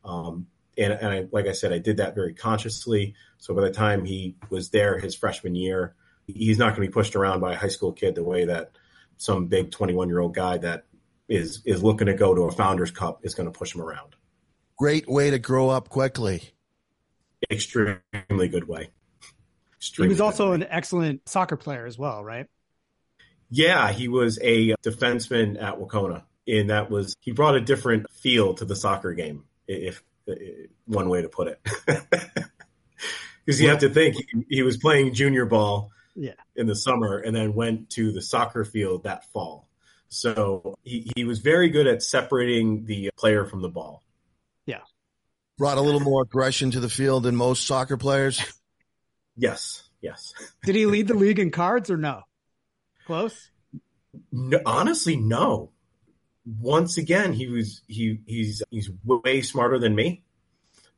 Um, 0.05 0.45
and, 0.77 0.93
and 0.93 1.07
I, 1.07 1.27
like 1.31 1.47
I 1.47 1.53
said, 1.53 1.73
I 1.73 1.79
did 1.79 1.97
that 1.97 2.13
very 2.13 2.35
consciously. 2.35 3.15
So 3.39 3.55
by 3.55 3.61
the 3.61 3.71
time 3.71 4.05
he 4.05 4.35
was 4.51 4.69
there, 4.69 4.99
his 4.99 5.15
freshman 5.15 5.55
year, 5.55 5.95
he's 6.27 6.57
not 6.57 6.75
going 6.75 6.85
to 6.85 6.91
be 6.91 6.93
pushed 6.93 7.15
around 7.15 7.39
by 7.39 7.53
a 7.53 7.57
high 7.57 7.67
school 7.67 7.91
kid 7.91 8.15
the 8.15 8.23
way 8.23 8.45
that 8.45 8.71
some 9.17 9.47
big 9.47 9.71
21 9.71 10.09
year 10.09 10.19
old 10.19 10.35
guy 10.35 10.57
that 10.57 10.85
is 11.27 11.61
is 11.65 11.83
looking 11.83 12.07
to 12.07 12.13
go 12.13 12.35
to 12.35 12.43
a 12.43 12.51
Founders 12.51 12.91
Cup 12.91 13.25
is 13.25 13.33
going 13.33 13.51
to 13.51 13.57
push 13.57 13.73
him 13.73 13.81
around. 13.81 14.15
Great 14.77 15.09
way 15.09 15.31
to 15.31 15.39
grow 15.39 15.69
up 15.69 15.89
quickly. 15.89 16.43
Extremely 17.51 18.47
good 18.49 18.67
way. 18.67 18.89
Extremely 19.77 20.09
he 20.09 20.13
was 20.13 20.21
also 20.21 20.49
way. 20.49 20.55
an 20.55 20.67
excellent 20.69 21.27
soccer 21.27 21.57
player 21.57 21.85
as 21.85 21.97
well, 21.97 22.23
right? 22.23 22.47
Yeah, 23.49 23.91
he 23.91 24.07
was 24.07 24.39
a 24.41 24.75
defenseman 24.83 25.61
at 25.61 25.79
Wakona, 25.79 26.23
and 26.47 26.69
that 26.69 26.91
was 26.91 27.15
he 27.21 27.31
brought 27.31 27.55
a 27.55 27.61
different 27.61 28.09
feel 28.11 28.53
to 28.55 28.65
the 28.65 28.75
soccer 28.75 29.13
game, 29.13 29.45
if, 29.67 30.03
if 30.25 30.69
one 30.85 31.09
way 31.09 31.21
to 31.21 31.29
put 31.29 31.47
it. 31.47 31.61
Because 33.47 33.61
you 33.61 33.69
have 33.69 33.79
to 33.79 33.89
think 33.89 34.17
he, 34.17 34.57
he 34.57 34.61
was 34.61 34.75
playing 34.75 35.13
junior 35.13 35.45
ball 35.45 35.89
yeah. 36.17 36.33
in 36.55 36.67
the 36.67 36.75
summer 36.75 37.17
and 37.17 37.35
then 37.35 37.53
went 37.53 37.91
to 37.91 38.11
the 38.11 38.21
soccer 38.21 38.65
field 38.65 39.03
that 39.03 39.31
fall. 39.31 39.69
So 40.09 40.75
he, 40.83 41.11
he 41.15 41.23
was 41.23 41.39
very 41.39 41.69
good 41.69 41.87
at 41.87 42.01
separating 42.01 42.85
the 42.85 43.11
player 43.17 43.45
from 43.45 43.61
the 43.61 43.69
ball. 43.69 44.03
Yeah. 44.65 44.81
Brought 45.57 45.77
a 45.77 45.81
little 45.81 45.99
more 45.99 46.23
aggression 46.23 46.71
to 46.71 46.79
the 46.79 46.89
field 46.89 47.23
than 47.23 47.35
most 47.35 47.65
soccer 47.65 47.97
players. 47.97 48.43
Yes. 49.35 49.83
Yes. 50.01 50.33
Did 50.63 50.75
he 50.75 50.85
lead 50.85 51.07
the 51.07 51.13
league 51.13 51.39
in 51.39 51.51
cards 51.51 51.89
or 51.89 51.97
no? 51.97 52.23
Close? 53.05 53.51
No, 54.31 54.59
honestly, 54.65 55.15
no. 55.15 55.71
Once 56.45 56.97
again, 56.97 57.33
he 57.33 57.47
was 57.47 57.81
he 57.87 58.21
he's 58.25 58.63
he's 58.71 58.89
way 59.03 59.41
smarter 59.41 59.77
than 59.77 59.93
me, 59.93 60.23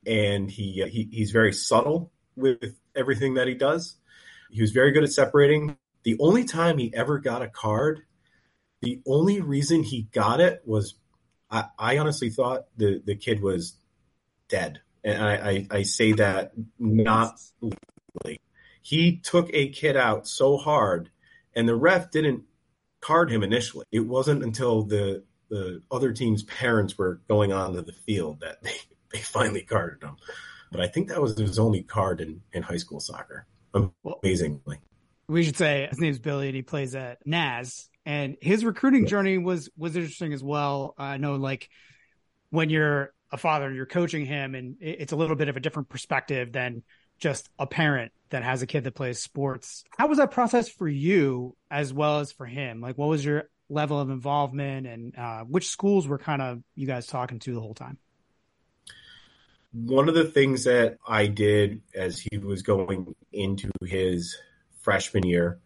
and 0.05 0.49
he, 0.49 0.85
he 0.89 1.09
he's 1.11 1.31
very 1.31 1.51
subtle 1.51 2.11
with 2.35 2.75
everything 2.95 3.33
that 3.33 3.47
he 3.47 3.55
does. 3.55 3.97
He 4.49 4.61
was 4.61 4.71
very 4.71 4.91
good 4.91 5.03
at 5.03 5.11
separating. 5.11 5.77
The 6.03 6.17
only 6.19 6.43
time 6.43 6.77
he 6.77 6.93
ever 6.93 7.19
got 7.19 7.41
a 7.41 7.47
card, 7.47 8.01
the 8.81 9.01
only 9.05 9.41
reason 9.41 9.83
he 9.83 10.03
got 10.11 10.39
it 10.39 10.61
was 10.65 10.95
I, 11.49 11.65
I 11.77 11.97
honestly 11.97 12.29
thought 12.29 12.65
the, 12.77 13.01
the 13.03 13.15
kid 13.15 13.41
was 13.41 13.75
dead. 14.47 14.81
And 15.03 15.23
I, 15.23 15.33
I, 15.33 15.67
I 15.71 15.83
say 15.83 16.11
that 16.13 16.51
not 16.77 17.39
legally. 17.61 18.41
He 18.81 19.17
took 19.17 19.49
a 19.53 19.69
kid 19.69 19.95
out 19.95 20.27
so 20.27 20.57
hard, 20.57 21.09
and 21.55 21.67
the 21.67 21.75
ref 21.75 22.11
didn't 22.11 22.43
card 23.01 23.31
him 23.31 23.43
initially. 23.43 23.85
It 23.91 24.01
wasn't 24.01 24.43
until 24.43 24.83
the 24.83 25.23
the 25.49 25.81
other 25.89 26.13
team's 26.13 26.43
parents 26.43 26.95
were 26.95 27.21
going 27.27 27.51
onto 27.51 27.81
the 27.81 27.91
field 27.91 28.41
that 28.41 28.61
they, 28.63 28.75
they 29.11 29.19
finally 29.19 29.63
carded 29.63 30.03
him. 30.03 30.17
But 30.71 30.81
I 30.81 30.87
think 30.87 31.07
that 31.09 31.21
was 31.21 31.37
his 31.37 31.57
only 31.57 31.81
card 31.81 32.21
in, 32.21 32.41
in 32.53 32.61
high 32.61 32.77
school 32.77 32.99
soccer 32.99 33.47
amazingly. 33.73 34.77
We 35.27 35.43
should 35.43 35.57
say 35.57 35.87
his 35.89 35.99
name's 35.99 36.19
Billy 36.19 36.47
and 36.47 36.55
he 36.55 36.61
plays 36.61 36.95
at 36.95 37.25
Naz. 37.25 37.89
And 38.05 38.37
his 38.41 38.65
recruiting 38.65 39.05
journey 39.05 39.37
was 39.37 39.69
was 39.77 39.95
interesting 39.95 40.33
as 40.33 40.43
well. 40.43 40.95
I 40.97 41.17
know, 41.17 41.35
like 41.35 41.69
when 42.49 42.69
you're 42.69 43.13
a 43.31 43.37
father, 43.37 43.67
and 43.67 43.75
you're 43.75 43.85
coaching 43.85 44.25
him, 44.25 44.55
and 44.55 44.77
it's 44.79 45.13
a 45.13 45.15
little 45.15 45.35
bit 45.35 45.49
of 45.49 45.57
a 45.57 45.59
different 45.59 45.89
perspective 45.89 46.51
than 46.51 46.81
just 47.19 47.49
a 47.59 47.67
parent 47.67 48.11
that 48.29 48.43
has 48.43 48.61
a 48.61 48.65
kid 48.67 48.85
that 48.85 48.95
plays 48.95 49.21
sports. 49.21 49.83
How 49.95 50.07
was 50.07 50.17
that 50.17 50.31
process 50.31 50.69
for 50.69 50.87
you 50.87 51.55
as 51.69 51.93
well 51.93 52.19
as 52.19 52.31
for 52.31 52.47
him? 52.47 52.81
Like, 52.81 52.97
what 52.97 53.09
was 53.09 53.23
your 53.23 53.49
level 53.69 53.99
of 53.99 54.09
involvement, 54.09 54.87
and 54.87 55.15
uh, 55.15 55.43
which 55.43 55.67
schools 55.67 56.07
were 56.07 56.17
kind 56.17 56.41
of 56.41 56.63
you 56.75 56.87
guys 56.87 57.05
talking 57.05 57.37
to 57.39 57.53
the 57.53 57.61
whole 57.61 57.75
time? 57.75 57.99
One 59.71 60.09
of 60.09 60.15
the 60.15 60.25
things 60.25 60.63
that 60.63 60.97
I 61.07 61.27
did 61.27 61.81
as 61.93 62.19
he 62.19 62.37
was 62.37 62.61
going 62.63 63.15
into 63.31 63.69
his 63.85 64.37
freshman 64.81 65.25
year 65.25 65.59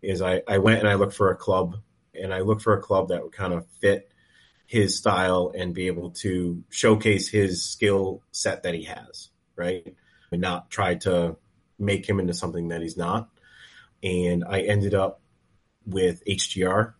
is 0.00 0.22
I, 0.22 0.42
I 0.46 0.58
went 0.58 0.78
and 0.80 0.88
I 0.88 0.94
looked 0.94 1.14
for 1.14 1.30
a 1.30 1.36
club 1.36 1.76
and 2.14 2.32
I 2.32 2.40
looked 2.40 2.62
for 2.62 2.74
a 2.74 2.80
club 2.82 3.08
that 3.08 3.22
would 3.22 3.32
kind 3.32 3.52
of 3.52 3.66
fit 3.80 4.12
his 4.66 4.96
style 4.96 5.52
and 5.56 5.74
be 5.74 5.86
able 5.86 6.10
to 6.10 6.62
showcase 6.68 7.28
his 7.28 7.64
skill 7.64 8.22
set 8.30 8.62
that 8.62 8.74
he 8.74 8.84
has, 8.84 9.30
right? 9.56 9.94
And 10.30 10.40
not 10.40 10.70
try 10.70 10.94
to 10.96 11.36
make 11.78 12.08
him 12.08 12.20
into 12.20 12.34
something 12.34 12.68
that 12.68 12.82
he's 12.82 12.96
not. 12.96 13.28
And 14.02 14.44
I 14.44 14.60
ended 14.60 14.94
up 14.94 15.20
with 15.84 16.22
HGR, 16.26 16.92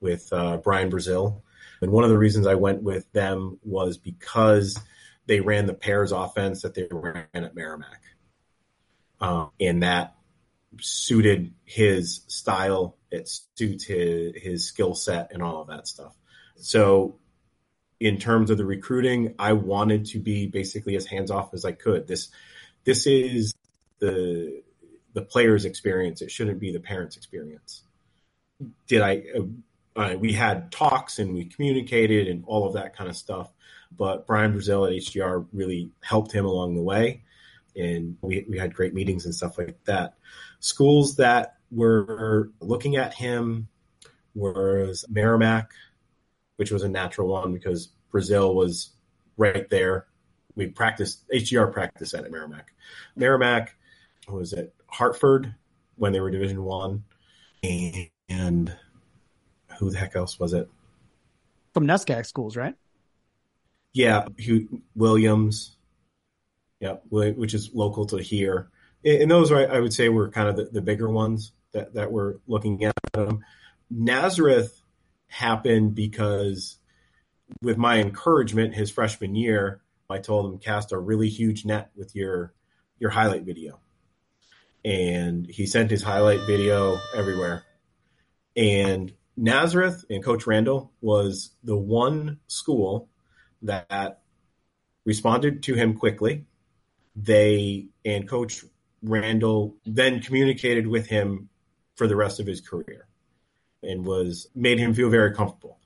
with 0.00 0.32
uh, 0.32 0.58
Brian 0.58 0.90
Brazil. 0.90 1.42
And 1.82 1.90
one 1.90 2.04
of 2.04 2.10
the 2.10 2.18
reasons 2.18 2.46
I 2.46 2.54
went 2.54 2.82
with 2.82 3.10
them 3.12 3.58
was 3.62 3.98
because– 3.98 4.80
they 5.26 5.40
ran 5.40 5.66
the 5.66 5.74
pairs 5.74 6.12
offense 6.12 6.62
that 6.62 6.74
they 6.74 6.86
ran 6.90 7.26
at 7.32 7.54
Merrimack. 7.54 8.02
Um, 9.20 9.50
and 9.60 9.82
that 9.82 10.14
suited 10.80 11.54
his 11.64 12.22
style. 12.26 12.96
It 13.10 13.30
suits 13.56 13.84
his, 13.84 14.32
his 14.36 14.66
skill 14.66 14.94
set 14.94 15.32
and 15.32 15.42
all 15.42 15.60
of 15.60 15.68
that 15.68 15.86
stuff. 15.86 16.14
So 16.56 17.18
in 18.00 18.18
terms 18.18 18.50
of 18.50 18.58
the 18.58 18.64
recruiting, 18.64 19.34
I 19.38 19.52
wanted 19.52 20.06
to 20.06 20.18
be 20.18 20.46
basically 20.46 20.96
as 20.96 21.06
hands 21.06 21.30
off 21.30 21.54
as 21.54 21.64
I 21.64 21.72
could. 21.72 22.08
This, 22.08 22.30
this 22.84 23.06
is 23.06 23.54
the, 24.00 24.62
the 25.12 25.22
player's 25.22 25.64
experience. 25.64 26.20
It 26.20 26.30
shouldn't 26.30 26.58
be 26.58 26.72
the 26.72 26.80
parent's 26.80 27.16
experience. 27.16 27.82
Did 28.88 29.02
I, 29.02 29.22
uh, 29.96 30.14
we 30.18 30.32
had 30.32 30.72
talks 30.72 31.18
and 31.18 31.34
we 31.34 31.44
communicated 31.44 32.28
and 32.28 32.44
all 32.46 32.66
of 32.66 32.74
that 32.74 32.96
kind 32.96 33.10
of 33.10 33.16
stuff 33.16 33.52
but 33.96 34.26
Brian 34.26 34.52
Brazil 34.52 34.84
at 34.84 34.92
HGR 34.92 35.46
really 35.52 35.90
helped 36.00 36.32
him 36.32 36.44
along 36.44 36.74
the 36.74 36.82
way. 36.82 37.22
And 37.76 38.16
we, 38.20 38.44
we 38.48 38.58
had 38.58 38.74
great 38.74 38.94
meetings 38.94 39.24
and 39.24 39.34
stuff 39.34 39.58
like 39.58 39.82
that. 39.84 40.14
Schools 40.60 41.16
that 41.16 41.56
were 41.70 42.50
looking 42.60 42.96
at 42.96 43.14
him 43.14 43.68
was 44.34 45.04
Merrimack, 45.08 45.72
which 46.56 46.70
was 46.70 46.82
a 46.82 46.88
natural 46.88 47.28
one 47.28 47.52
because 47.52 47.88
Brazil 48.10 48.54
was 48.54 48.90
right 49.36 49.68
there. 49.70 50.06
We 50.54 50.66
practiced 50.66 51.26
HGR 51.30 51.72
practice 51.72 52.12
at 52.12 52.30
Merrimack. 52.30 52.72
Merrimack 53.16 53.74
was 54.28 54.52
at 54.52 54.72
Hartford 54.86 55.54
when 55.96 56.12
they 56.12 56.20
were 56.20 56.30
Division 56.30 56.62
One, 56.62 57.04
and 57.62 58.76
who 59.82 59.90
the 59.90 59.98
heck 59.98 60.14
else 60.14 60.38
was 60.38 60.52
it? 60.52 60.70
From 61.74 61.86
NESCAC 61.86 62.26
schools, 62.26 62.56
right? 62.56 62.74
Yeah, 63.92 64.26
Hugh 64.38 64.82
Williams. 64.94 65.76
Yeah, 66.80 66.96
which 67.10 67.54
is 67.54 67.70
local 67.74 68.06
to 68.06 68.18
here. 68.18 68.70
And 69.04 69.30
those, 69.30 69.50
I 69.52 69.80
would 69.80 69.92
say, 69.92 70.08
were 70.08 70.30
kind 70.30 70.48
of 70.48 70.56
the, 70.56 70.64
the 70.64 70.80
bigger 70.80 71.08
ones 71.08 71.52
that, 71.72 71.94
that 71.94 72.12
we're 72.12 72.36
looking 72.46 72.84
at. 72.84 72.94
Them. 73.12 73.44
Nazareth 73.90 74.80
happened 75.26 75.94
because, 75.94 76.78
with 77.60 77.76
my 77.76 77.98
encouragement, 77.98 78.74
his 78.74 78.90
freshman 78.90 79.34
year, 79.34 79.80
I 80.08 80.18
told 80.18 80.52
him 80.52 80.58
cast 80.58 80.92
a 80.92 80.98
really 80.98 81.28
huge 81.28 81.64
net 81.64 81.90
with 81.96 82.14
your 82.14 82.52
your 82.98 83.10
highlight 83.10 83.42
video, 83.42 83.80
and 84.84 85.46
he 85.46 85.66
sent 85.66 85.90
his 85.90 86.02
highlight 86.02 86.40
video 86.46 86.98
everywhere. 87.14 87.64
And 88.56 89.12
Nazareth 89.36 90.04
and 90.10 90.22
Coach 90.22 90.46
Randall 90.46 90.92
was 91.00 91.52
the 91.64 91.76
one 91.76 92.38
school 92.48 93.08
that 93.62 94.20
responded 95.04 95.62
to 95.64 95.74
him 95.74 95.94
quickly. 95.94 96.44
They 97.16 97.88
and 98.04 98.28
Coach 98.28 98.64
Randall 99.02 99.76
then 99.84 100.20
communicated 100.20 100.86
with 100.86 101.06
him 101.06 101.48
for 101.96 102.06
the 102.06 102.16
rest 102.16 102.40
of 102.40 102.46
his 102.46 102.60
career 102.60 103.06
and 103.82 104.04
was 104.04 104.48
made 104.54 104.78
him 104.78 104.94
feel 104.94 105.10
very 105.10 105.34
comfortable. 105.34 105.78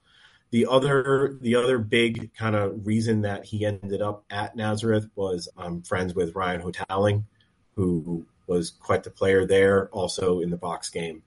The 0.50 0.66
other 0.66 1.38
the 1.40 1.56
other 1.56 1.78
big 1.78 2.34
kind 2.34 2.54
of 2.54 2.86
reason 2.86 3.22
that 3.22 3.44
he 3.44 3.64
ended 3.64 4.02
up 4.02 4.24
at 4.30 4.56
Nazareth 4.56 5.08
was 5.14 5.48
I'm 5.56 5.82
friends 5.82 6.14
with 6.14 6.34
Ryan 6.34 6.60
Hotelling, 6.60 7.26
who 7.74 8.26
was 8.46 8.70
quite 8.70 9.02
the 9.02 9.10
player 9.10 9.44
there, 9.46 9.88
also 9.88 10.40
in 10.40 10.50
the 10.50 10.56
box 10.56 10.88
game. 10.88 11.22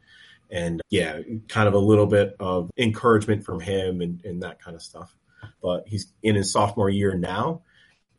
And 0.51 0.81
yeah, 0.89 1.19
kind 1.47 1.67
of 1.67 1.73
a 1.73 1.79
little 1.79 2.07
bit 2.07 2.35
of 2.39 2.71
encouragement 2.77 3.43
from 3.43 3.59
him 3.59 4.01
and, 4.01 4.23
and 4.25 4.41
that 4.43 4.61
kind 4.61 4.75
of 4.75 4.81
stuff 4.81 5.15
but 5.61 5.87
he's 5.87 6.11
in 6.23 6.35
his 6.35 6.51
sophomore 6.51 6.89
year 6.89 7.15
now, 7.15 7.61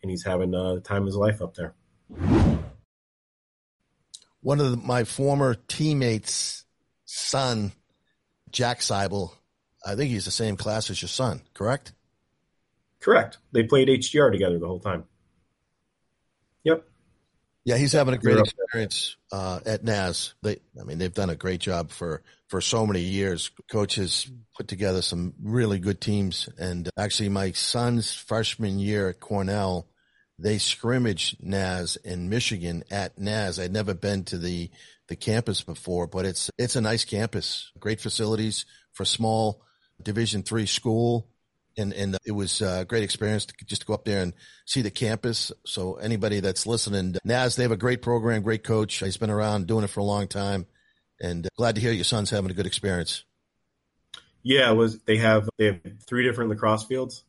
and 0.03 0.11
he's 0.11 0.25
having 0.25 0.55
uh, 0.55 0.75
the 0.75 0.81
time 0.81 1.03
of 1.03 1.07
his 1.07 1.17
life 1.17 1.43
up 1.43 1.55
there. 1.55 1.75
One 4.43 4.61
of 4.61 4.71
the, 4.71 4.77
my 4.77 5.05
former 5.05 5.55
teammates' 5.69 6.65
son, 7.05 7.73
Jack 8.51 8.81
Seibel, 8.81 9.33
I 9.85 9.95
think 9.95 10.11
he's 10.11 10.25
the 10.25 10.31
same 10.31 10.57
class 10.57 10.91
as 10.91 11.01
your 11.01 11.09
son, 11.09 11.43
correct? 11.55 11.93
Correct. 13.01 13.39
They 13.53 13.63
played 13.63 13.89
HGR 13.89 14.31
together 14.33 14.59
the 14.59 14.67
whole 14.67 14.81
time. 14.81 15.05
Yep. 16.65 16.85
Yeah, 17.71 17.77
he's 17.77 17.93
having 17.93 18.15
a 18.15 18.19
great 18.19 18.37
experience 18.37 19.17
uh, 19.31 19.61
at 19.65 19.85
Naz. 19.85 20.35
They, 20.43 20.57
I 20.81 20.83
mean, 20.83 20.99
they've 20.99 21.15
done 21.15 21.31
a 21.31 21.37
great 21.37 21.61
job 21.61 21.93
for 21.93 22.25
for 22.49 22.61
so 22.61 22.85
many 22.85 23.03
years. 23.03 23.53
Coach 23.71 23.95
has 23.95 24.29
put 24.57 24.67
together 24.67 25.03
some 25.03 25.35
really 25.41 25.79
good 25.79 26.01
teams, 26.01 26.49
and 26.59 26.91
actually, 26.99 27.29
my 27.29 27.53
son's 27.53 28.13
freshman 28.13 28.81
year 28.81 29.11
at 29.11 29.21
Cornell, 29.21 29.87
they 30.37 30.59
scrimmaged 30.59 31.45
Naz 31.45 31.95
in 31.95 32.29
Michigan 32.29 32.83
at 32.91 33.21
Naz. 33.21 33.61
I'd 33.61 33.73
never 33.73 33.95
been 33.95 34.25
to 34.25 34.39
the 34.39 34.69
the 35.07 35.15
campus 35.15 35.63
before, 35.63 36.09
but 36.09 36.27
it's 36.27 36.51
it's 36.59 36.75
a 36.75 36.81
nice 36.81 37.05
campus, 37.05 37.71
great 37.79 38.01
facilities 38.01 38.67
for 38.91 39.05
small 39.05 39.63
Division 40.03 40.43
three 40.43 40.67
school 40.67 41.29
and 41.81 41.93
and 41.93 42.17
it 42.25 42.33
was 42.33 42.63
uh, 42.63 42.79
a 42.83 42.85
great 42.85 43.03
experience 43.03 43.47
to 43.47 43.55
just 43.65 43.87
go 43.87 43.95
up 43.95 44.05
there 44.05 44.23
and 44.23 44.33
see 44.67 44.83
the 44.83 44.91
campus. 44.91 45.51
So 45.67 45.95
anybody 45.95 46.41
that's 46.41 46.67
listening, 46.67 47.17
Naz, 47.25 47.57
they 47.57 47.65
have 47.65 47.73
a 47.73 47.77
great 47.77 48.03
program, 48.03 48.43
great 48.43 48.63
coach. 48.63 48.95
He's 48.97 49.17
been 49.17 49.31
around 49.31 49.67
doing 49.67 49.85
it 49.85 49.91
for 49.91 50.01
a 50.01 50.05
long 50.05 50.29
time, 50.29 50.67
and 51.21 51.47
uh, 51.47 51.51
glad 51.57 51.75
to 51.75 51.81
hear 51.81 51.93
your 51.93 52.05
son's 52.05 52.31
having 52.31 52.51
a 52.51 52.55
good 52.55 52.67
experience. 52.67 53.25
Yeah, 54.43 54.71
was 54.71 55.01
they 55.01 55.17
have 55.19 55.49
they 55.59 55.67
have 55.67 55.81
three 56.07 56.25
different 56.25 56.51
lacrosse 56.51 56.85
fields, 56.85 57.25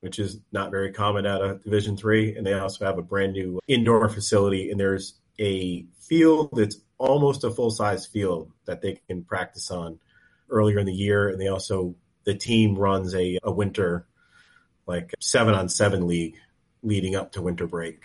which 0.00 0.18
is 0.18 0.38
not 0.52 0.70
very 0.70 0.92
common 0.92 1.26
at 1.26 1.40
a 1.40 1.60
Division 1.64 1.96
three, 1.96 2.36
and 2.36 2.46
they 2.46 2.52
also 2.52 2.84
have 2.84 2.98
a 2.98 3.02
brand 3.02 3.32
new 3.32 3.60
indoor 3.66 4.08
facility. 4.08 4.70
And 4.70 4.78
there's 4.78 5.14
a 5.40 5.86
field 5.98 6.50
that's 6.52 6.76
almost 6.98 7.42
a 7.44 7.50
full 7.50 7.70
size 7.70 8.06
field 8.06 8.52
that 8.66 8.80
they 8.80 9.00
can 9.08 9.24
practice 9.24 9.70
on 9.70 9.98
earlier 10.50 10.78
in 10.78 10.86
the 10.86 10.92
year, 10.92 11.28
and 11.28 11.40
they 11.40 11.48
also 11.48 11.94
the 12.24 12.34
team 12.34 12.76
runs 12.76 13.14
a, 13.14 13.38
a 13.42 13.50
winter 13.50 14.06
like 14.86 15.14
seven 15.20 15.54
on 15.54 15.68
seven 15.68 16.06
league 16.06 16.36
leading 16.82 17.14
up 17.14 17.32
to 17.32 17.42
winter 17.42 17.66
break. 17.66 18.02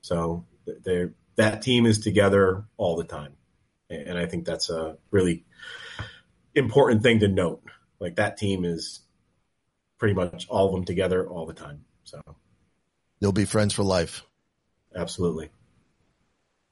So 0.00 0.44
they 0.66 1.08
that 1.36 1.62
team 1.62 1.86
is 1.86 2.00
together 2.00 2.64
all 2.76 2.96
the 2.96 3.04
time. 3.04 3.34
And 3.90 4.18
I 4.18 4.26
think 4.26 4.44
that's 4.44 4.70
a 4.70 4.96
really 5.10 5.44
important 6.54 7.02
thing 7.02 7.20
to 7.20 7.28
note. 7.28 7.62
Like 8.00 8.16
that 8.16 8.36
team 8.36 8.64
is 8.64 9.00
pretty 9.98 10.14
much 10.14 10.48
all 10.48 10.66
of 10.66 10.72
them 10.72 10.84
together 10.84 11.28
all 11.28 11.46
the 11.46 11.54
time. 11.54 11.84
So 12.04 12.20
they'll 13.20 13.32
be 13.32 13.44
friends 13.44 13.74
for 13.74 13.82
life. 13.82 14.24
Absolutely. 14.94 15.50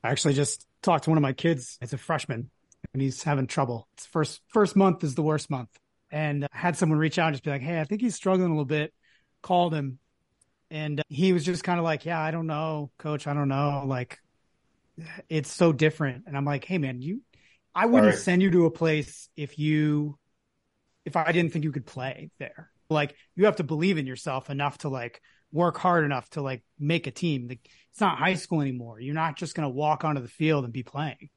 I 0.02 0.10
actually 0.10 0.34
just 0.34 0.66
talked 0.82 1.04
to 1.04 1.10
one 1.10 1.18
of 1.18 1.22
my 1.22 1.32
kids. 1.32 1.78
It's 1.80 1.92
a 1.92 1.98
freshman 1.98 2.50
and 2.92 3.02
he's 3.02 3.22
having 3.22 3.46
trouble. 3.46 3.88
It's 3.94 4.06
first 4.06 4.40
first 4.48 4.74
month 4.76 5.04
is 5.04 5.14
the 5.14 5.22
worst 5.22 5.50
month 5.50 5.78
and 6.14 6.46
had 6.52 6.76
someone 6.76 7.00
reach 7.00 7.18
out 7.18 7.26
and 7.26 7.34
just 7.34 7.42
be 7.42 7.50
like, 7.50 7.60
Hey, 7.60 7.80
I 7.80 7.84
think 7.84 8.00
he's 8.00 8.14
struggling 8.14 8.46
a 8.46 8.54
little 8.54 8.64
bit. 8.64 8.94
Called 9.42 9.74
him 9.74 9.98
and 10.70 11.02
he 11.08 11.32
was 11.32 11.44
just 11.44 11.64
kind 11.64 11.80
of 11.80 11.84
like, 11.84 12.06
Yeah, 12.06 12.20
I 12.20 12.30
don't 12.30 12.46
know, 12.46 12.92
coach. 12.98 13.26
I 13.26 13.34
don't 13.34 13.48
know. 13.48 13.82
Like, 13.84 14.18
it's 15.28 15.52
so 15.52 15.72
different. 15.72 16.24
And 16.28 16.36
I'm 16.36 16.44
like, 16.44 16.64
Hey, 16.64 16.78
man, 16.78 17.02
you, 17.02 17.20
I 17.74 17.86
wouldn't 17.86 18.12
right. 18.12 18.18
send 18.18 18.42
you 18.42 18.52
to 18.52 18.66
a 18.66 18.70
place 18.70 19.28
if 19.36 19.58
you, 19.58 20.16
if 21.04 21.16
I 21.16 21.32
didn't 21.32 21.52
think 21.52 21.64
you 21.64 21.72
could 21.72 21.84
play 21.84 22.30
there. 22.38 22.70
Like, 22.88 23.16
you 23.34 23.46
have 23.46 23.56
to 23.56 23.64
believe 23.64 23.98
in 23.98 24.06
yourself 24.06 24.50
enough 24.50 24.78
to 24.78 24.88
like 24.88 25.20
work 25.50 25.78
hard 25.78 26.04
enough 26.04 26.30
to 26.30 26.42
like 26.42 26.62
make 26.78 27.08
a 27.08 27.10
team. 27.10 27.48
Like, 27.48 27.68
it's 27.90 28.00
not 28.00 28.18
high 28.18 28.34
school 28.34 28.60
anymore. 28.60 29.00
You're 29.00 29.14
not 29.14 29.36
just 29.36 29.56
going 29.56 29.68
to 29.68 29.74
walk 29.74 30.04
onto 30.04 30.22
the 30.22 30.28
field 30.28 30.62
and 30.62 30.72
be 30.72 30.84
playing. 30.84 31.28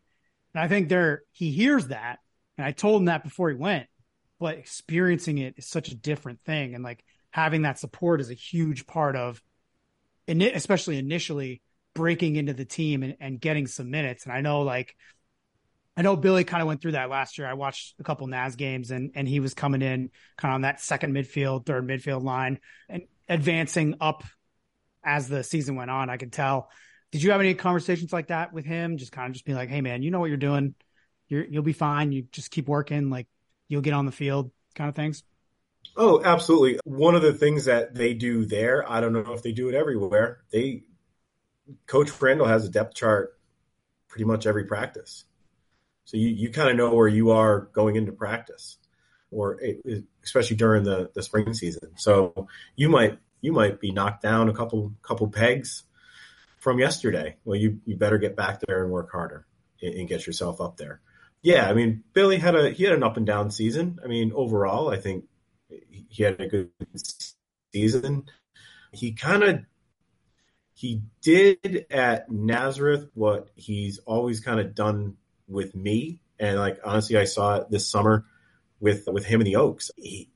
And 0.53 0.63
I 0.63 0.67
think 0.67 0.87
there, 0.87 1.23
he 1.31 1.49
hears 1.49 1.87
that. 1.87 2.19
And 2.59 2.65
I 2.65 2.73
told 2.73 3.01
him 3.01 3.05
that 3.05 3.23
before 3.23 3.49
he 3.49 3.55
went 3.55 3.87
but 4.39 4.57
experiencing 4.57 5.37
it 5.37 5.55
is 5.57 5.65
such 5.65 5.89
a 5.89 5.95
different 5.95 6.41
thing. 6.43 6.75
And 6.75 6.83
like 6.83 7.03
having 7.31 7.63
that 7.63 7.79
support 7.79 8.21
is 8.21 8.29
a 8.29 8.35
huge 8.35 8.85
part 8.85 9.15
of, 9.15 9.41
especially 10.27 10.97
initially 10.97 11.61
breaking 11.93 12.35
into 12.35 12.53
the 12.53 12.65
team 12.65 13.03
and, 13.03 13.17
and 13.19 13.41
getting 13.41 13.67
some 13.67 13.89
minutes. 13.89 14.25
And 14.25 14.33
I 14.33 14.41
know 14.41 14.61
like, 14.61 14.95
I 15.95 16.03
know 16.03 16.15
Billy 16.15 16.43
kind 16.43 16.61
of 16.61 16.67
went 16.67 16.81
through 16.81 16.91
that 16.91 17.09
last 17.09 17.39
year. 17.39 17.47
I 17.47 17.55
watched 17.55 17.95
a 17.99 18.03
couple 18.03 18.27
Naz 18.27 18.55
games 18.55 18.91
and, 18.91 19.11
and 19.15 19.27
he 19.27 19.39
was 19.39 19.55
coming 19.55 19.81
in 19.81 20.11
kind 20.37 20.51
of 20.51 20.55
on 20.55 20.61
that 20.61 20.79
second 20.79 21.13
midfield, 21.13 21.65
third 21.65 21.87
midfield 21.87 22.23
line 22.23 22.59
and 22.87 23.03
advancing 23.27 23.95
up 23.99 24.23
as 25.03 25.27
the 25.27 25.43
season 25.43 25.75
went 25.75 25.89
on. 25.89 26.11
I 26.11 26.17
could 26.17 26.31
tell. 26.31 26.69
Did 27.11 27.23
you 27.23 27.31
have 27.31 27.39
any 27.39 27.55
conversations 27.55 28.13
like 28.13 28.27
that 28.27 28.53
with 28.53 28.65
him? 28.65 28.97
Just 28.97 29.11
kind 29.11 29.27
of 29.27 29.33
just 29.33 29.45
being 29.45 29.57
like, 29.57 29.69
Hey 29.69 29.81
man, 29.81 30.03
you 30.03 30.11
know 30.11 30.19
what 30.19 30.27
you're 30.27 30.37
doing. 30.37 30.75
You're, 31.29 31.45
you'll 31.45 31.63
be 31.63 31.73
fine. 31.73 32.11
You 32.11 32.27
just 32.31 32.51
keep 32.51 32.67
working. 32.67 33.09
Like 33.09 33.27
you'll 33.67 33.81
get 33.81 33.93
on 33.93 34.05
the 34.05 34.11
field 34.11 34.51
kind 34.75 34.89
of 34.89 34.95
things? 34.95 35.23
Oh, 35.95 36.21
absolutely. 36.23 36.79
One 36.83 37.15
of 37.15 37.21
the 37.21 37.33
things 37.33 37.65
that 37.65 37.95
they 37.95 38.13
do 38.13 38.45
there, 38.45 38.89
I 38.89 39.01
don't 39.01 39.13
know 39.13 39.33
if 39.33 39.41
they 39.41 39.51
do 39.51 39.69
it 39.69 39.75
everywhere. 39.75 40.41
They 40.51 40.83
Coach 41.85 42.09
Randall 42.21 42.47
has 42.47 42.65
a 42.65 42.69
depth 42.69 42.95
chart 42.95 43.37
pretty 44.07 44.25
much 44.25 44.45
every 44.45 44.65
practice. 44.65 45.25
So 46.05 46.17
you, 46.17 46.29
you 46.29 46.49
kind 46.49 46.69
of 46.69 46.77
know 46.77 46.93
where 46.93 47.07
you 47.07 47.31
are 47.31 47.69
going 47.73 47.95
into 47.95 48.11
practice 48.11 48.77
or 49.31 49.59
it, 49.61 50.05
especially 50.23 50.55
during 50.55 50.83
the, 50.83 51.09
the 51.13 51.23
spring 51.23 51.53
season. 51.53 51.91
So 51.97 52.47
you 52.75 52.89
might 52.89 53.19
you 53.41 53.51
might 53.51 53.79
be 53.79 53.91
knocked 53.91 54.23
down 54.23 54.49
a 54.49 54.53
couple 54.53 54.93
couple 55.01 55.27
pegs 55.27 55.83
from 56.59 56.79
yesterday. 56.79 57.35
Well, 57.43 57.57
you 57.57 57.79
you 57.85 57.97
better 57.97 58.17
get 58.17 58.35
back 58.35 58.61
there 58.67 58.83
and 58.83 58.91
work 58.91 59.11
harder 59.11 59.45
and, 59.81 59.93
and 59.95 60.07
get 60.07 60.25
yourself 60.25 60.61
up 60.61 60.77
there. 60.77 61.01
Yeah, 61.41 61.69
I 61.69 61.73
mean, 61.73 62.03
Billy 62.13 62.37
had 62.37 62.55
a 62.55 62.71
he 62.71 62.83
had 62.83 62.93
an 62.93 63.03
up 63.03 63.17
and 63.17 63.25
down 63.25 63.51
season. 63.51 63.99
I 64.03 64.07
mean, 64.07 64.31
overall, 64.33 64.89
I 64.89 64.97
think 64.97 65.25
he 66.09 66.23
had 66.23 66.39
a 66.41 66.47
good 66.47 66.71
season. 67.73 68.25
He 68.91 69.13
kind 69.13 69.43
of 69.43 69.59
he 70.73 71.01
did 71.21 71.87
at 71.89 72.29
Nazareth 72.29 73.09
what 73.13 73.49
he's 73.55 73.99
always 73.99 74.39
kind 74.39 74.59
of 74.59 74.75
done 74.75 75.17
with 75.47 75.75
me, 75.75 76.21
and 76.39 76.59
like 76.59 76.79
honestly, 76.83 77.17
I 77.17 77.23
saw 77.25 77.57
it 77.57 77.69
this 77.71 77.89
summer 77.89 78.25
with 78.79 79.07
with 79.07 79.25
him 79.25 79.41
and 79.41 79.47
the 79.47 79.55
Oaks. 79.55 79.91
He 79.95 80.29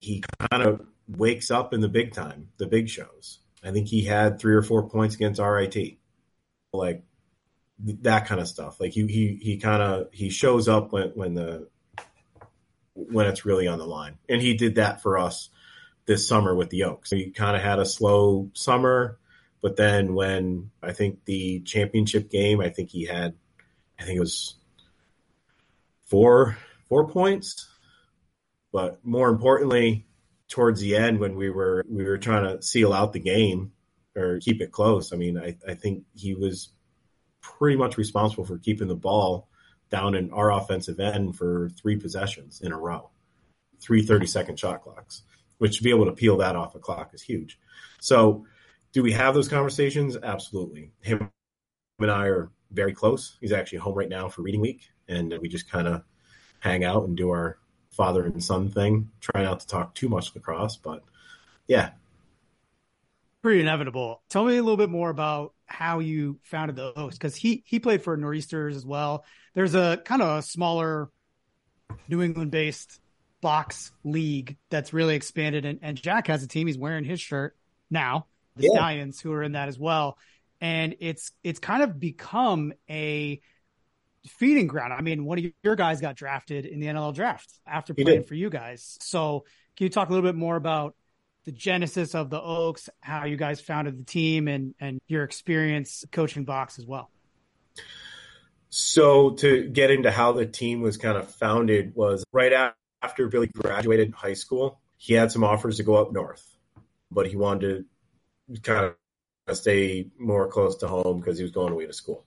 he 0.00 0.22
kind 0.50 0.62
of 0.62 0.86
wakes 1.08 1.50
up 1.50 1.74
in 1.74 1.80
the 1.80 1.88
big 1.88 2.12
time, 2.14 2.48
the 2.58 2.66
big 2.66 2.88
shows. 2.88 3.40
I 3.62 3.70
think 3.70 3.88
he 3.88 4.04
had 4.04 4.38
three 4.38 4.54
or 4.54 4.62
four 4.62 4.88
points 4.88 5.14
against 5.14 5.40
RIT. 5.40 5.98
Like 6.72 7.04
that 7.82 8.26
kind 8.26 8.40
of 8.40 8.48
stuff. 8.48 8.80
Like 8.80 8.92
he 8.92 9.06
he 9.06 9.38
he 9.40 9.56
kind 9.58 9.82
of 9.82 10.08
he 10.12 10.30
shows 10.30 10.68
up 10.68 10.92
when 10.92 11.10
when 11.10 11.34
the 11.34 11.68
when 12.94 13.26
it's 13.26 13.44
really 13.44 13.66
on 13.68 13.78
the 13.78 13.86
line, 13.86 14.18
and 14.28 14.40
he 14.40 14.54
did 14.54 14.76
that 14.76 15.02
for 15.02 15.18
us 15.18 15.50
this 16.06 16.26
summer 16.26 16.54
with 16.54 16.70
the 16.70 16.84
Oaks. 16.84 17.10
He 17.10 17.30
kind 17.30 17.56
of 17.56 17.62
had 17.62 17.78
a 17.78 17.86
slow 17.86 18.50
summer, 18.54 19.18
but 19.60 19.76
then 19.76 20.14
when 20.14 20.70
I 20.82 20.92
think 20.92 21.24
the 21.24 21.60
championship 21.60 22.30
game, 22.30 22.60
I 22.60 22.68
think 22.68 22.90
he 22.90 23.04
had, 23.04 23.34
I 23.98 24.04
think 24.04 24.16
it 24.16 24.20
was 24.20 24.56
four 26.04 26.56
four 26.88 27.08
points, 27.08 27.68
but 28.72 29.04
more 29.04 29.28
importantly, 29.28 30.06
towards 30.48 30.80
the 30.80 30.96
end 30.96 31.18
when 31.18 31.34
we 31.34 31.50
were 31.50 31.84
we 31.88 32.04
were 32.04 32.18
trying 32.18 32.44
to 32.44 32.62
seal 32.62 32.92
out 32.92 33.12
the 33.12 33.20
game 33.20 33.72
or 34.14 34.38
keep 34.40 34.60
it 34.60 34.70
close. 34.70 35.12
I 35.12 35.16
mean, 35.16 35.38
I, 35.38 35.56
I 35.66 35.74
think 35.74 36.04
he 36.14 36.34
was 36.34 36.68
pretty 37.42 37.76
much 37.76 37.98
responsible 37.98 38.44
for 38.44 38.56
keeping 38.56 38.88
the 38.88 38.96
ball 38.96 39.48
down 39.90 40.14
in 40.14 40.30
our 40.30 40.50
offensive 40.50 40.98
end 40.98 41.36
for 41.36 41.68
three 41.76 41.96
possessions 41.96 42.62
in 42.62 42.72
a 42.72 42.78
row, 42.78 43.10
three 43.80 44.02
30 44.02 44.26
second 44.26 44.58
shot 44.58 44.82
clocks, 44.82 45.22
which 45.58 45.76
to 45.76 45.82
be 45.82 45.90
able 45.90 46.06
to 46.06 46.12
peel 46.12 46.38
that 46.38 46.56
off 46.56 46.74
a 46.74 46.78
clock 46.78 47.10
is 47.12 47.22
huge. 47.22 47.60
So, 48.00 48.46
do 48.92 49.02
we 49.02 49.12
have 49.12 49.34
those 49.34 49.48
conversations? 49.48 50.16
Absolutely. 50.22 50.92
Him 51.00 51.30
and 51.98 52.10
I 52.10 52.26
are 52.26 52.50
very 52.70 52.92
close. 52.92 53.36
He's 53.40 53.52
actually 53.52 53.78
home 53.78 53.94
right 53.94 54.08
now 54.08 54.28
for 54.28 54.42
reading 54.42 54.60
week, 54.60 54.82
and 55.08 55.34
we 55.40 55.48
just 55.48 55.70
kind 55.70 55.88
of 55.88 56.02
hang 56.60 56.84
out 56.84 57.04
and 57.04 57.16
do 57.16 57.30
our 57.30 57.58
father 57.90 58.24
and 58.24 58.42
son 58.42 58.70
thing. 58.70 59.10
Try 59.20 59.42
not 59.42 59.60
to 59.60 59.66
talk 59.66 59.94
too 59.94 60.08
much 60.08 60.34
lacrosse, 60.34 60.76
but 60.76 61.02
yeah. 61.66 61.90
Pretty 63.42 63.60
inevitable. 63.60 64.22
Tell 64.28 64.44
me 64.44 64.56
a 64.56 64.62
little 64.62 64.76
bit 64.76 64.90
more 64.90 65.10
about 65.10 65.54
how 65.72 66.00
you 66.00 66.38
founded 66.42 66.76
the 66.76 66.92
Oaks 66.96 67.16
because 67.16 67.34
he 67.34 67.62
he 67.66 67.80
played 67.80 68.02
for 68.02 68.16
Nor'easters 68.16 68.76
as 68.76 68.84
well. 68.84 69.24
There's 69.54 69.74
a 69.74 70.00
kind 70.04 70.22
of 70.22 70.38
a 70.38 70.42
smaller 70.42 71.10
New 72.08 72.22
England 72.22 72.50
based 72.50 73.00
box 73.40 73.90
league 74.04 74.56
that's 74.70 74.92
really 74.92 75.16
expanded, 75.16 75.64
and, 75.64 75.80
and 75.82 75.96
Jack 75.96 76.26
has 76.28 76.42
a 76.42 76.46
team. 76.46 76.66
He's 76.66 76.78
wearing 76.78 77.04
his 77.04 77.20
shirt 77.20 77.56
now. 77.90 78.26
The 78.56 78.64
yeah. 78.64 78.74
Stallions 78.74 79.20
who 79.20 79.32
are 79.32 79.42
in 79.42 79.52
that 79.52 79.68
as 79.68 79.78
well, 79.78 80.18
and 80.60 80.94
it's 81.00 81.32
it's 81.42 81.58
kind 81.58 81.82
of 81.82 81.98
become 81.98 82.74
a 82.90 83.40
feeding 84.26 84.66
ground. 84.66 84.92
I 84.92 85.00
mean, 85.00 85.24
one 85.24 85.38
of 85.38 85.44
your 85.62 85.74
guys 85.74 86.00
got 86.00 86.16
drafted 86.16 86.66
in 86.66 86.80
the 86.80 86.86
NLL 86.86 87.14
draft 87.14 87.50
after 87.66 87.94
playing 87.94 88.24
for 88.24 88.34
you 88.34 88.50
guys. 88.50 88.98
So, 89.00 89.44
can 89.76 89.84
you 89.84 89.90
talk 89.90 90.10
a 90.10 90.12
little 90.12 90.28
bit 90.28 90.36
more 90.36 90.56
about 90.56 90.94
the 91.44 91.52
genesis 91.52 92.14
of 92.14 92.30
the 92.30 92.40
Oaks, 92.40 92.88
how 93.00 93.24
you 93.24 93.36
guys 93.36 93.60
founded 93.60 93.98
the 93.98 94.04
team, 94.04 94.48
and 94.48 94.74
and 94.80 95.00
your 95.08 95.24
experience 95.24 96.04
coaching 96.12 96.44
box 96.44 96.78
as 96.78 96.86
well. 96.86 97.10
So 98.70 99.32
to 99.32 99.68
get 99.68 99.90
into 99.90 100.10
how 100.10 100.32
the 100.32 100.46
team 100.46 100.80
was 100.80 100.96
kind 100.96 101.18
of 101.18 101.30
founded 101.34 101.94
was 101.94 102.24
right 102.32 102.72
after 103.02 103.28
Billy 103.28 103.48
graduated 103.48 104.14
high 104.14 104.32
school. 104.32 104.80
He 104.96 105.14
had 105.14 105.30
some 105.32 105.44
offers 105.44 105.76
to 105.76 105.82
go 105.82 105.96
up 105.96 106.12
north, 106.12 106.42
but 107.10 107.26
he 107.26 107.36
wanted 107.36 107.84
to 108.54 108.60
kind 108.60 108.94
of 109.46 109.56
stay 109.56 110.08
more 110.18 110.48
close 110.48 110.76
to 110.76 110.88
home 110.88 111.18
because 111.18 111.36
he 111.36 111.42
was 111.42 111.52
going 111.52 111.72
away 111.72 111.86
to 111.86 111.92
school. 111.92 112.24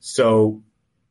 So 0.00 0.62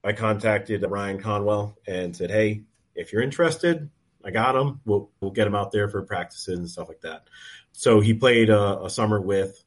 I 0.04 0.14
contacted 0.14 0.86
Ryan 0.88 1.20
Conwell 1.20 1.78
and 1.88 2.16
said, 2.16 2.30
"Hey, 2.30 2.64
if 2.94 3.12
you're 3.12 3.24
interested, 3.24 3.90
I 4.24 4.32
got 4.32 4.56
him. 4.56 4.82
We'll 4.86 5.12
we'll 5.20 5.32
get 5.32 5.48
him 5.48 5.56
out 5.56 5.72
there 5.72 5.90
for 5.90 6.02
practices 6.04 6.58
and 6.58 6.70
stuff 6.70 6.88
like 6.88 7.02
that." 7.02 7.28
So 7.74 8.00
he 8.00 8.14
played 8.14 8.50
a, 8.50 8.84
a 8.84 8.90
summer 8.90 9.20
with 9.20 9.64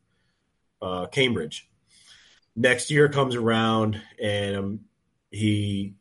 uh, 0.81 1.07
Cambridge. 1.07 1.69
Next 2.55 2.90
year 2.90 3.09
comes 3.09 3.35
around, 3.35 4.01
and 4.23 4.57
um, 4.57 4.81
he 5.31 5.95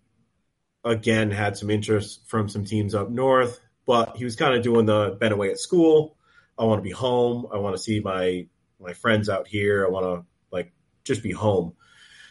again 0.84 1.32
had 1.32 1.58
some 1.58 1.70
interest 1.70 2.22
from 2.28 2.48
some 2.48 2.64
teams 2.64 2.96
up 2.96 3.10
north, 3.10 3.60
but 3.86 4.16
he 4.16 4.24
was 4.24 4.36
kind 4.36 4.56
of 4.56 4.64
doing 4.64 4.86
the 4.86 5.18
been 5.20 5.34
away 5.34 5.52
at 5.52 5.60
school. 5.60 6.16
I 6.58 6.64
want 6.64 6.80
to 6.80 6.84
be 6.84 6.92
home. 6.92 7.48
I 7.54 7.58
want 7.58 7.76
to 7.76 7.82
see 7.82 8.00
my 8.00 8.48
my 8.80 8.94
friends 8.94 9.28
out 9.30 9.48
here. 9.48 9.86
I 9.86 9.90
want 9.90 10.06
to 10.06 10.26
like 10.52 10.72
just 11.04 11.24
be 11.24 11.32
home. 11.32 11.74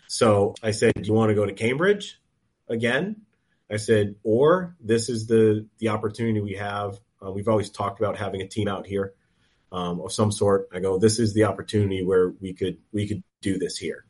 So 0.09 0.55
I 0.63 0.71
said, 0.71 0.95
"Do 0.95 1.03
you 1.03 1.13
want 1.13 1.31
to 1.31 1.35
go 1.35 1.45
to 1.45 1.53
Cambridge 1.53 2.21
again?" 2.69 3.24
I 3.75 3.79
said, 3.79 4.15
"Or 4.23 4.77
this 4.81 5.09
is 5.09 5.27
the 5.27 5.67
the 5.79 5.89
opportunity 5.89 6.41
we 6.41 6.55
have. 6.55 6.99
Uh, 7.25 7.33
we've 7.33 7.49
always 7.49 7.71
talked 7.71 8.01
about 8.01 8.17
having 8.17 8.41
a 8.41 8.49
team 8.49 8.69
out 8.69 8.87
here 8.87 9.15
um, 9.73 10.01
of 10.01 10.13
some 10.13 10.33
sort." 10.33 10.69
I 10.73 10.81
go, 10.81 10.99
"This 10.99 11.19
is 11.19 11.35
the 11.35 11.45
opportunity 11.45 12.05
where 12.05 12.33
we 12.41 12.55
could 12.55 12.79
we 12.93 13.09
could 13.09 13.23
do 13.43 13.59
this 13.59 13.77
here." 13.77 14.05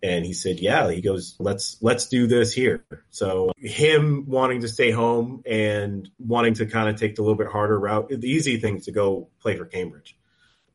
And 0.00 0.24
he 0.24 0.32
said, 0.32 0.60
"Yeah." 0.60 0.90
He 0.90 1.00
goes, 1.00 1.36
"Let's 1.40 1.76
let's 1.82 2.06
do 2.06 2.28
this 2.28 2.52
here." 2.52 2.84
So 3.10 3.50
him 3.56 4.26
wanting 4.28 4.60
to 4.60 4.68
stay 4.68 4.92
home 4.92 5.42
and 5.44 6.08
wanting 6.18 6.54
to 6.54 6.66
kind 6.66 6.88
of 6.88 6.96
take 6.96 7.16
the 7.16 7.22
little 7.22 7.36
bit 7.36 7.48
harder 7.48 7.78
route. 7.78 8.08
The 8.08 8.30
easy 8.30 8.58
thing 8.58 8.76
is 8.76 8.84
to 8.84 8.92
go 8.92 9.28
play 9.40 9.56
for 9.56 9.66
Cambridge 9.66 10.16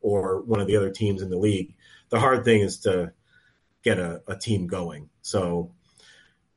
or 0.02 0.42
one 0.42 0.60
of 0.60 0.68
the 0.68 0.76
other 0.76 0.92
teams 0.92 1.22
in 1.22 1.30
the 1.30 1.38
league. 1.38 1.76
The 2.10 2.20
hard 2.20 2.44
thing 2.44 2.60
is 2.60 2.80
to 2.80 3.13
get 3.82 3.98
a, 3.98 4.22
a 4.28 4.36
team 4.36 4.68
going. 4.68 5.10
So 5.22 5.72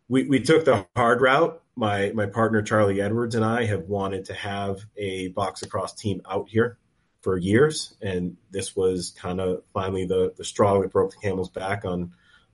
we, 0.08 0.24
we 0.24 0.40
took 0.40 0.64
the 0.64 0.86
hard 0.96 1.20
route. 1.20 1.62
My 1.74 2.10
my 2.14 2.26
partner 2.26 2.62
Charlie 2.62 3.00
Edwards 3.00 3.34
and 3.34 3.44
I 3.44 3.66
have 3.66 3.82
wanted 3.82 4.26
to 4.26 4.34
have 4.34 4.80
a 4.96 5.28
box 5.28 5.62
across 5.62 5.94
team 5.94 6.22
out 6.28 6.48
here 6.48 6.78
for 7.20 7.36
years, 7.36 7.94
and 8.00 8.36
this 8.50 8.74
was 8.74 9.10
kind 9.10 9.40
of 9.40 9.62
finally 9.74 10.06
the 10.06 10.32
the 10.36 10.44
straw 10.44 10.80
that 10.80 10.92
broke 10.92 11.10
the 11.10 11.18
camel's 11.18 11.50
back 11.50 11.84
on 11.84 12.12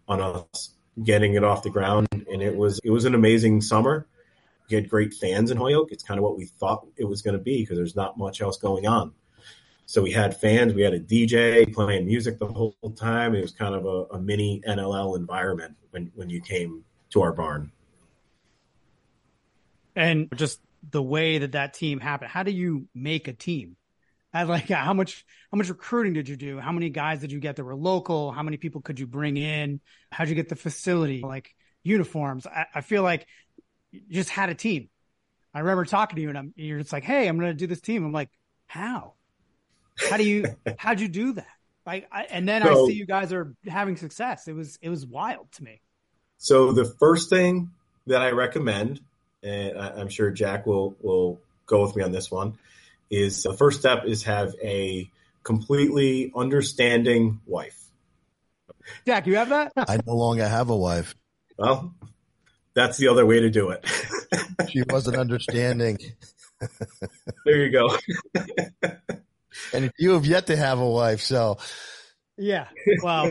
on 0.09 0.21
us 0.21 0.75
getting 1.03 1.35
it 1.35 1.45
off 1.45 1.63
the 1.63 1.71
ground. 1.71 2.09
And 2.13 2.43
it 2.43 2.57
was 2.57 2.81
it 2.83 2.91
was 2.91 3.05
an 3.05 3.15
amazing 3.15 3.61
summer. 3.61 4.07
We 4.69 4.77
had 4.77 4.89
great 4.89 5.15
fans 5.15 5.51
in 5.51 5.57
Holyoke. 5.57 5.93
It's 5.93 6.03
kind 6.03 6.19
of 6.19 6.25
what 6.25 6.37
we 6.37 6.47
thought 6.47 6.87
it 6.97 7.05
was 7.05 7.23
going 7.23 7.37
to 7.37 7.43
be 7.43 7.63
because 7.63 7.77
there's 7.77 7.97
not 7.97 8.17
much 8.17 8.41
else 8.41 8.57
going 8.57 8.87
on. 8.87 9.13
So 9.87 10.01
we 10.01 10.13
had 10.13 10.37
fans, 10.37 10.73
we 10.73 10.83
had 10.83 10.95
a 10.95 11.01
DJ 11.01 11.71
playing 11.73 12.07
music 12.07 12.39
the 12.39 12.47
whole 12.47 12.75
time. 12.97 13.35
It 13.35 13.43
was 13.43 13.53
kind 13.53 13.75
of 13.75 13.85
a, 13.85 14.15
a 14.15 14.21
mini 14.21 14.63
NLL 14.67 15.17
environment 15.17 15.77
when 15.91 16.11
when 16.15 16.31
you 16.31 16.41
came 16.41 16.85
to 17.13 17.23
our 17.23 17.33
barn. 17.33 17.71
And 19.95 20.29
just 20.35 20.61
the 20.91 21.03
way 21.03 21.39
that 21.39 21.53
that 21.53 21.75
team 21.75 22.01
happened. 22.01 22.31
How 22.31 22.43
do 22.43 22.51
you 22.51 22.89
make 22.95 23.29
a 23.29 23.33
team? 23.33 23.77
I 24.35 24.45
like 24.45 24.69
how 24.69 24.95
much 24.95 25.25
how 25.51 25.59
much 25.59 25.69
recruiting 25.69 26.15
did 26.15 26.29
you 26.29 26.37
do? 26.37 26.59
How 26.59 26.73
many 26.73 26.91
guys 26.91 27.21
did 27.21 27.33
you 27.33 27.41
get 27.41 27.57
that 27.57 27.65
were 27.65 27.77
local? 27.77 28.33
How 28.33 28.43
many 28.43 28.57
people 28.57 28.81
could 28.81 28.99
you 28.99 29.07
bring 29.07 29.37
in? 29.37 29.81
How'd 30.11 30.29
you 30.29 30.35
get 30.35 30.49
the 30.49 30.57
facility? 30.57 31.21
Like 31.23 31.55
uniforms. 31.83 32.47
I, 32.47 32.67
I 32.75 32.81
feel 32.81 33.03
like 33.03 33.27
you 33.91 34.01
just 34.11 34.31
had 34.31 34.49
a 34.49 34.55
team. 34.55 34.89
I 35.55 35.61
remember 35.61 35.85
talking 35.85 36.17
to 36.17 36.23
you 36.23 36.29
and 36.31 36.39
I'm, 36.39 36.55
you're 36.57 36.79
just 36.79 36.93
like, 36.93 37.05
Hey, 37.05 37.29
I'm 37.29 37.39
going 37.39 37.51
to 37.51 37.55
do 37.55 37.67
this 37.67 37.81
team. 37.81 38.05
I'm 38.05 38.13
like, 38.13 38.31
how? 38.67 39.15
How 39.99 40.17
do 40.17 40.25
you, 40.25 40.47
how'd 40.79 41.01
you 41.01 41.09
do 41.09 41.35
that? 41.35 41.47
Like, 41.85 42.09
I, 42.11 42.23
and 42.23 42.49
then 42.49 42.63
so, 42.63 42.85
I 42.85 42.87
see 42.87 42.95
you 42.95 43.07
guys 43.07 43.33
are 43.33 43.55
having 43.67 43.97
success. 43.97 44.49
It 44.49 44.55
was, 44.55 44.79
it 44.81 44.89
was 44.89 45.05
wild 45.05 45.51
to 45.53 45.65
me. 45.65 45.83
So 46.43 46.73
the 46.73 46.85
first 46.85 47.31
thing 47.31 47.71
that 48.09 48.21
I 48.21 48.33
recommend, 48.33 49.01
and 49.45 49.79
I, 49.79 50.01
am 50.01 50.09
sure 50.09 50.33
Jack 50.33 50.67
will 50.67 50.97
will 51.01 51.41
go 51.67 51.83
with 51.83 51.95
me 51.95 52.03
on 52.03 52.11
this 52.11 52.33
one, 52.33 52.59
is 53.11 53.45
the 53.45 53.55
first 53.57 53.79
step 53.79 54.07
is 54.07 54.25
have 54.25 54.53
a 54.61 55.09
completely 55.45 56.33
understanding 56.35 57.39
wife. 57.47 57.81
Jack, 59.07 59.29
you 59.29 59.37
have 59.37 59.51
that? 59.51 59.73
I 59.77 60.01
no 60.05 60.17
longer 60.17 60.49
have 60.49 60.69
a 60.71 60.77
wife. 60.77 61.15
Well, 61.57 61.95
that's 62.75 62.99
the 62.99 63.07
other 63.07 63.25
way 63.25 63.39
to 63.39 63.49
do 63.49 63.71
it. 63.71 63.87
she 64.69 64.83
wasn't 64.91 65.19
understanding. 65.19 65.97
there 67.45 67.67
you 67.67 67.71
go. 67.71 67.97
and 69.73 69.93
you 69.97 70.11
have 70.15 70.27
yet 70.27 70.49
to 70.49 70.57
have 70.57 70.81
a 70.81 70.91
wife, 70.91 71.21
so 71.21 71.59
yeah. 72.37 72.67
Wow. 73.01 73.31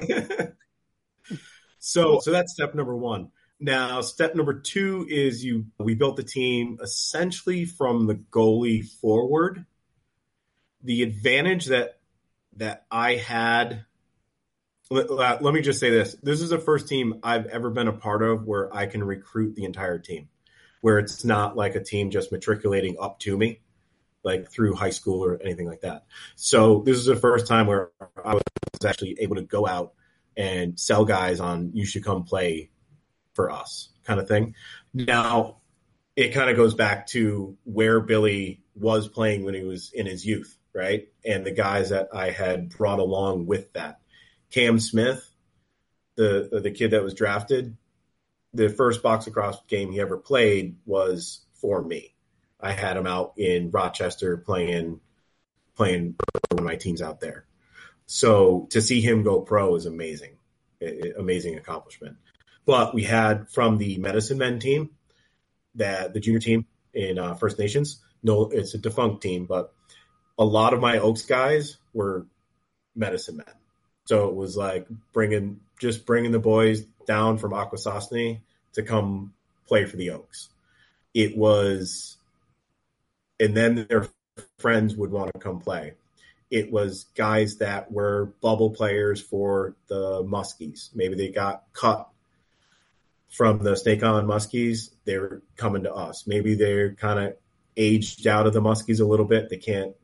So, 1.81 2.19
so 2.19 2.31
that's 2.31 2.53
step 2.53 2.75
number 2.75 2.95
one. 2.95 3.31
Now, 3.59 4.01
step 4.01 4.35
number 4.35 4.53
two 4.53 5.05
is 5.09 5.43
you. 5.43 5.65
We 5.79 5.95
built 5.95 6.15
the 6.15 6.23
team 6.23 6.77
essentially 6.81 7.65
from 7.65 8.05
the 8.05 8.15
goalie 8.15 8.85
forward. 8.85 9.65
The 10.83 11.01
advantage 11.03 11.65
that 11.65 11.99
that 12.57 12.85
I 12.89 13.15
had. 13.15 13.85
Let, 14.91 15.09
uh, 15.09 15.37
let 15.41 15.53
me 15.53 15.61
just 15.61 15.79
say 15.79 15.89
this: 15.89 16.15
this 16.21 16.41
is 16.41 16.51
the 16.51 16.59
first 16.59 16.87
team 16.87 17.19
I've 17.23 17.47
ever 17.47 17.71
been 17.71 17.87
a 17.87 17.93
part 17.93 18.21
of 18.21 18.45
where 18.45 18.73
I 18.75 18.85
can 18.85 19.03
recruit 19.03 19.55
the 19.55 19.65
entire 19.65 19.97
team, 19.97 20.29
where 20.81 20.99
it's 20.99 21.25
not 21.25 21.57
like 21.57 21.73
a 21.75 21.83
team 21.83 22.11
just 22.11 22.31
matriculating 22.31 22.97
up 22.99 23.19
to 23.21 23.35
me, 23.35 23.59
like 24.23 24.51
through 24.51 24.75
high 24.75 24.89
school 24.91 25.25
or 25.25 25.41
anything 25.41 25.67
like 25.67 25.81
that. 25.81 26.05
So 26.35 26.83
this 26.85 26.97
is 26.97 27.05
the 27.05 27.15
first 27.15 27.47
time 27.47 27.65
where 27.65 27.89
I 28.23 28.35
was 28.35 28.43
actually 28.85 29.17
able 29.19 29.37
to 29.37 29.43
go 29.43 29.67
out 29.67 29.93
and 30.41 30.79
sell 30.79 31.05
guys 31.05 31.39
on 31.39 31.71
you 31.73 31.85
should 31.85 32.03
come 32.03 32.23
play 32.23 32.71
for 33.33 33.51
us 33.51 33.89
kind 34.03 34.19
of 34.19 34.27
thing. 34.27 34.55
Now 34.93 35.57
it 36.15 36.29
kind 36.29 36.49
of 36.49 36.57
goes 36.57 36.73
back 36.73 37.07
to 37.07 37.57
where 37.63 37.99
Billy 37.99 38.61
was 38.75 39.07
playing 39.07 39.45
when 39.45 39.53
he 39.53 39.63
was 39.63 39.91
in 39.93 40.05
his 40.05 40.25
youth, 40.25 40.57
right? 40.73 41.07
And 41.23 41.45
the 41.45 41.51
guys 41.51 41.89
that 41.89 42.09
I 42.13 42.31
had 42.31 42.69
brought 42.69 42.99
along 42.99 43.45
with 43.45 43.71
that. 43.73 43.99
Cam 44.49 44.79
Smith, 44.79 45.29
the 46.15 46.59
the 46.61 46.71
kid 46.71 46.91
that 46.91 47.03
was 47.03 47.13
drafted, 47.13 47.77
the 48.53 48.69
first 48.69 49.03
box 49.03 49.27
across 49.27 49.63
game 49.65 49.91
he 49.91 50.01
ever 50.01 50.17
played 50.17 50.77
was 50.85 51.45
for 51.53 51.81
me. 51.81 52.15
I 52.59 52.71
had 52.71 52.97
him 52.97 53.07
out 53.07 53.33
in 53.37 53.69
Rochester 53.71 54.37
playing 54.37 54.99
playing 55.75 56.15
one 56.49 56.59
of 56.59 56.65
my 56.65 56.75
teams 56.75 57.01
out 57.01 57.21
there. 57.21 57.45
So 58.13 58.67
to 58.71 58.81
see 58.81 58.99
him 58.99 59.23
go 59.23 59.39
pro 59.39 59.73
is 59.75 59.85
amazing, 59.85 60.31
amazing 61.17 61.57
accomplishment. 61.57 62.17
But 62.65 62.93
we 62.93 63.03
had 63.03 63.47
from 63.47 63.77
the 63.77 63.99
medicine 63.99 64.37
men 64.37 64.59
team, 64.59 64.89
that 65.75 66.13
the 66.13 66.19
junior 66.19 66.41
team 66.41 66.65
in 66.93 67.17
uh, 67.17 67.35
First 67.35 67.57
Nations. 67.57 68.01
No, 68.21 68.49
it's 68.49 68.73
a 68.73 68.77
defunct 68.77 69.23
team, 69.23 69.45
but 69.45 69.73
a 70.37 70.43
lot 70.43 70.73
of 70.73 70.81
my 70.81 70.99
Oaks 70.99 71.21
guys 71.21 71.77
were 71.93 72.25
medicine 72.97 73.37
men. 73.37 73.55
So 74.03 74.27
it 74.27 74.35
was 74.35 74.57
like 74.57 74.87
bringing 75.13 75.61
just 75.79 76.05
bringing 76.05 76.33
the 76.33 76.39
boys 76.39 76.81
down 77.07 77.37
from 77.37 77.53
Akwesasne 77.53 78.41
to 78.73 78.83
come 78.83 79.33
play 79.67 79.85
for 79.85 79.95
the 79.95 80.09
Oaks. 80.09 80.49
It 81.13 81.37
was, 81.37 82.17
and 83.39 83.55
then 83.55 83.87
their 83.87 84.09
friends 84.59 84.97
would 84.97 85.11
want 85.11 85.31
to 85.33 85.39
come 85.39 85.61
play 85.61 85.93
it 86.51 86.69
was 86.69 87.05
guys 87.15 87.57
that 87.57 87.91
were 87.91 88.33
bubble 88.41 88.71
players 88.71 89.21
for 89.21 89.77
the 89.87 90.21
Muskies. 90.21 90.93
Maybe 90.93 91.15
they 91.15 91.29
got 91.29 91.63
cut 91.71 92.09
from 93.29 93.63
the 93.63 93.77
Snake 93.77 94.03
Island 94.03 94.27
Muskies. 94.27 94.89
They're 95.05 95.41
coming 95.55 95.83
to 95.83 95.93
us. 95.93 96.27
Maybe 96.27 96.55
they're 96.55 96.93
kind 96.93 97.19
of 97.19 97.37
aged 97.77 98.27
out 98.27 98.47
of 98.47 98.53
the 98.53 98.61
Muskies 98.61 98.99
a 98.99 99.05
little 99.05 99.25
bit. 99.25 99.49
They 99.49 99.57
can't 99.57 99.95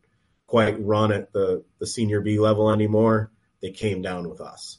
quite 0.48 0.82
run 0.82 1.12
at 1.12 1.34
the, 1.34 1.66
the 1.80 1.86
senior 1.86 2.22
B 2.22 2.40
level 2.40 2.72
anymore. 2.72 3.30
They 3.62 3.72
came 3.72 4.02
down 4.02 4.30
with 4.30 4.40
us. 4.40 4.78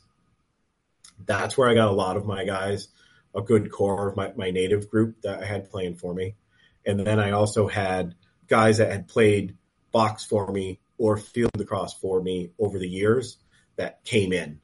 That's 1.27 1.59
where 1.59 1.69
I 1.69 1.75
got 1.75 1.89
a 1.89 1.93
lot 1.93 2.17
of 2.17 2.25
my 2.25 2.45
guys, 2.45 2.89
a 3.35 3.43
good 3.43 3.71
core 3.71 4.09
of 4.09 4.17
my, 4.17 4.33
my 4.35 4.51
native 4.51 4.89
group 4.89 5.21
that 5.23 5.43
I 5.43 5.45
had 5.45 5.71
playing 5.71 5.97
for 5.97 6.15
me. 6.15 6.37
And 6.87 6.99
then 7.01 7.21
I 7.21 7.33
also 7.33 7.69
had 7.69 8.15
guys 8.47 8.79
that 8.79 8.91
had 8.91 9.09
played 9.09 9.57
box 9.93 10.25
for 10.25 10.51
me 10.51 10.81
or 10.99 11.17
field 11.17 11.51
lacrosse 11.57 11.95
for 11.95 12.21
me 12.21 12.51
over 12.59 12.79
the 12.79 12.89
years 12.89 13.39
that 13.77 14.05
came 14.05 14.33
in 14.33 14.61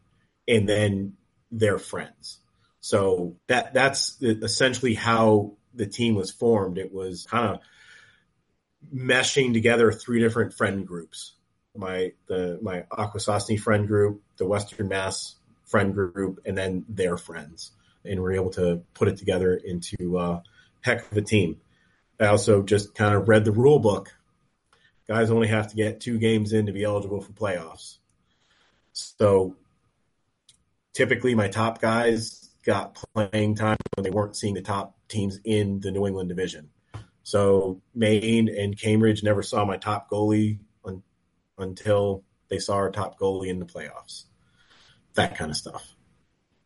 and 0.46 0.68
then 0.68 1.14
they're 1.50 1.78
friends. 1.78 2.38
So 2.80 3.36
that 3.46 3.72
that's 3.72 4.18
essentially 4.20 4.94
how 4.94 5.56
the 5.72 5.86
team 5.86 6.14
was 6.14 6.30
formed. 6.30 6.78
It 6.78 6.92
was 6.92 7.26
kind 7.30 7.54
of 7.54 7.60
meshing 8.94 9.52
together 9.52 9.90
three 9.90 10.20
different 10.20 10.52
friend 10.52 10.86
groups. 10.86 11.32
My 11.76 12.12
the 12.26 12.58
my 12.62 12.84
Akwesasne 12.92 13.58
friend 13.58 13.88
group, 13.88 14.22
the 14.36 14.46
Western 14.46 14.88
Mass 14.88 15.36
friend 15.64 15.94
group, 15.94 16.40
and 16.44 16.56
then 16.56 16.84
their 16.88 17.16
friends. 17.16 17.72
And 18.04 18.20
we're 18.20 18.34
able 18.34 18.50
to 18.50 18.82
put 18.92 19.08
it 19.08 19.16
together 19.16 19.54
into 19.54 20.18
a 20.18 20.42
heck 20.82 21.10
of 21.10 21.16
a 21.16 21.22
team. 21.22 21.56
I 22.20 22.26
also 22.26 22.62
just 22.62 22.94
kind 22.94 23.14
of 23.14 23.28
read 23.28 23.44
the 23.44 23.52
rule 23.52 23.78
book 23.78 24.14
guys 25.08 25.30
only 25.30 25.48
have 25.48 25.68
to 25.68 25.76
get 25.76 26.00
two 26.00 26.18
games 26.18 26.52
in 26.52 26.66
to 26.66 26.72
be 26.72 26.84
eligible 26.84 27.20
for 27.20 27.32
playoffs. 27.32 27.98
So 28.92 29.56
typically 30.92 31.34
my 31.34 31.48
top 31.48 31.80
guys 31.80 32.50
got 32.64 32.98
playing 33.14 33.56
time 33.56 33.76
when 33.94 34.04
they 34.04 34.10
weren't 34.10 34.36
seeing 34.36 34.54
the 34.54 34.62
top 34.62 34.96
teams 35.08 35.38
in 35.44 35.80
the 35.80 35.90
New 35.90 36.06
England 36.06 36.28
division. 36.28 36.70
So 37.22 37.80
Maine 37.94 38.48
and 38.48 38.78
Cambridge 38.78 39.22
never 39.22 39.42
saw 39.42 39.64
my 39.64 39.76
top 39.76 40.10
goalie 40.10 40.58
un- 40.84 41.02
until 41.58 42.22
they 42.48 42.58
saw 42.58 42.74
our 42.74 42.90
top 42.90 43.18
goalie 43.18 43.48
in 43.48 43.58
the 43.58 43.66
playoffs. 43.66 44.24
That 45.14 45.36
kind 45.36 45.50
of 45.50 45.56
stuff. 45.56 45.94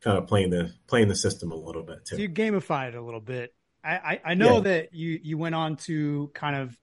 Kind 0.00 0.18
of 0.18 0.26
playing 0.26 0.50
the 0.50 0.72
playing 0.86 1.08
the 1.08 1.16
system 1.16 1.50
a 1.50 1.56
little 1.56 1.82
bit 1.82 2.04
too. 2.04 2.16
So 2.16 2.22
you 2.22 2.28
gamified 2.28 2.88
it 2.88 2.94
a 2.94 3.02
little 3.02 3.20
bit. 3.20 3.52
I, 3.82 3.94
I, 3.94 4.20
I 4.26 4.34
know 4.34 4.56
yeah. 4.56 4.60
that 4.60 4.94
you 4.94 5.18
you 5.22 5.38
went 5.38 5.54
on 5.54 5.76
to 5.76 6.30
kind 6.34 6.56
of 6.56 6.76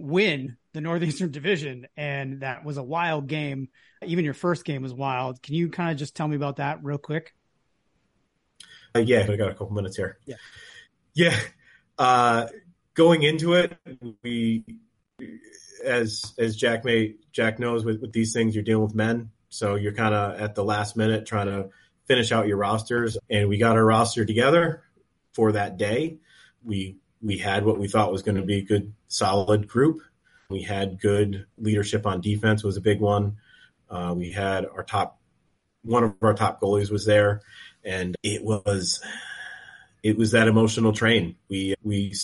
win 0.00 0.56
the 0.72 0.80
Northeastern 0.80 1.30
Division, 1.32 1.86
and 1.96 2.40
that 2.40 2.64
was 2.64 2.76
a 2.76 2.82
wild 2.82 3.26
game. 3.26 3.68
Even 4.04 4.24
your 4.24 4.34
first 4.34 4.64
game 4.64 4.82
was 4.82 4.94
wild. 4.94 5.42
Can 5.42 5.54
you 5.54 5.68
kind 5.68 5.90
of 5.90 5.96
just 5.96 6.16
tell 6.16 6.26
me 6.26 6.36
about 6.36 6.56
that 6.56 6.82
real 6.82 6.98
quick? 6.98 7.34
Uh, 8.94 9.00
yeah, 9.00 9.26
I 9.28 9.36
got 9.36 9.50
a 9.50 9.54
couple 9.54 9.70
minutes 9.70 9.96
here. 9.96 10.18
Yeah, 10.26 10.36
yeah. 11.14 11.38
Uh, 11.98 12.46
going 12.94 13.22
into 13.22 13.54
it, 13.54 13.76
we, 14.22 14.64
as 15.84 16.34
as 16.38 16.56
Jack 16.56 16.84
may 16.84 17.14
Jack 17.32 17.58
knows, 17.58 17.84
with, 17.84 18.00
with 18.00 18.12
these 18.12 18.32
things, 18.32 18.54
you're 18.54 18.64
dealing 18.64 18.84
with 18.84 18.94
men, 18.94 19.30
so 19.48 19.74
you're 19.74 19.92
kind 19.92 20.14
of 20.14 20.40
at 20.40 20.54
the 20.54 20.64
last 20.64 20.96
minute 20.96 21.26
trying 21.26 21.46
to 21.46 21.68
finish 22.06 22.32
out 22.32 22.48
your 22.48 22.56
rosters, 22.56 23.16
and 23.28 23.48
we 23.48 23.58
got 23.58 23.76
our 23.76 23.84
roster 23.84 24.24
together 24.24 24.82
for 25.32 25.52
that 25.52 25.76
day. 25.76 26.18
We 26.64 26.96
we 27.22 27.38
had 27.38 27.64
what 27.64 27.78
we 27.78 27.86
thought 27.86 28.10
was 28.10 28.22
going 28.22 28.36
to 28.36 28.42
be 28.42 28.62
good, 28.62 28.92
solid 29.10 29.68
group. 29.68 30.00
We 30.48 30.62
had 30.62 31.00
good 31.00 31.46
leadership 31.58 32.06
on 32.06 32.20
defense 32.20 32.64
was 32.64 32.76
a 32.76 32.80
big 32.80 33.00
one. 33.00 33.36
Uh, 33.90 34.14
we 34.16 34.32
had 34.32 34.64
our 34.64 34.82
top, 34.82 35.20
one 35.82 36.04
of 36.04 36.14
our 36.22 36.34
top 36.34 36.60
goalies 36.60 36.90
was 36.90 37.04
there, 37.04 37.42
and 37.84 38.16
it 38.22 38.42
was, 38.42 39.02
it 40.02 40.16
was 40.16 40.30
that 40.30 40.48
emotional 40.48 40.92
train. 40.92 41.36
We 41.48 41.74
we 41.82 42.14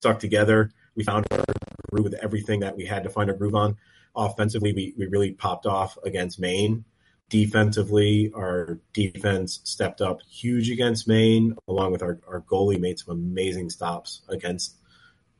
stuck 0.00 0.18
together. 0.20 0.70
We 0.94 1.04
found 1.04 1.26
our 1.30 1.44
groove 1.90 2.04
with 2.04 2.14
everything 2.14 2.60
that 2.60 2.76
we 2.76 2.86
had 2.86 3.04
to 3.04 3.10
find 3.10 3.30
a 3.30 3.34
groove 3.34 3.54
on. 3.54 3.76
Offensively, 4.14 4.72
we, 4.72 4.94
we 4.96 5.06
really 5.06 5.32
popped 5.32 5.66
off 5.66 5.96
against 6.04 6.40
Maine. 6.40 6.84
Defensively, 7.30 8.32
our 8.34 8.78
defense 8.92 9.60
stepped 9.64 10.00
up 10.00 10.20
huge 10.22 10.70
against 10.70 11.06
Maine, 11.06 11.56
along 11.68 11.92
with 11.92 12.02
our, 12.02 12.18
our 12.26 12.40
goalie 12.40 12.80
made 12.80 12.98
some 12.98 13.12
amazing 13.12 13.70
stops 13.70 14.22
against 14.28 14.76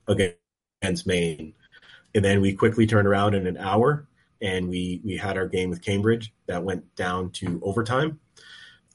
against 0.09 1.07
Maine. 1.07 1.55
And 2.15 2.25
then 2.25 2.41
we 2.41 2.55
quickly 2.55 2.87
turned 2.87 3.07
around 3.07 3.35
in 3.35 3.47
an 3.47 3.57
hour 3.57 4.09
and 4.41 4.69
we 4.69 5.01
we 5.05 5.17
had 5.17 5.37
our 5.37 5.49
game 5.49 5.71
with 5.71 5.83
Cambridge 5.83 6.33
that 6.47 6.65
went 6.65 6.95
down 6.97 7.31
to 7.33 7.61
overtime. 7.63 8.21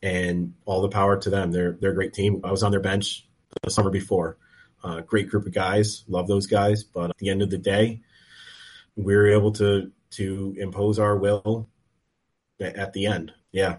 And 0.01 0.55
all 0.65 0.81
the 0.81 0.89
power 0.89 1.17
to 1.17 1.29
them. 1.29 1.51
They're 1.51 1.77
they're 1.79 1.91
a 1.91 1.95
great 1.95 2.13
team. 2.13 2.41
I 2.43 2.51
was 2.51 2.61
on 2.63 2.71
their 2.71 2.81
bench 2.81 3.25
the 3.61 3.69
summer 3.69 3.89
before. 3.89 4.37
Uh, 4.83 4.99
great 4.99 5.29
group 5.29 5.45
of 5.45 5.53
guys. 5.53 6.03
Love 6.09 6.27
those 6.27 6.47
guys. 6.47 6.83
But 6.83 7.11
at 7.11 7.17
the 7.17 7.29
end 7.29 7.41
of 7.41 7.49
the 7.49 7.57
day, 7.57 8.01
we 8.97 9.15
were 9.15 9.31
able 9.31 9.53
to 9.53 9.91
to 10.11 10.55
impose 10.57 10.99
our 10.99 11.17
will 11.17 11.69
at 12.59 12.93
the 12.93 13.05
end. 13.05 13.31
Yeah. 13.51 13.77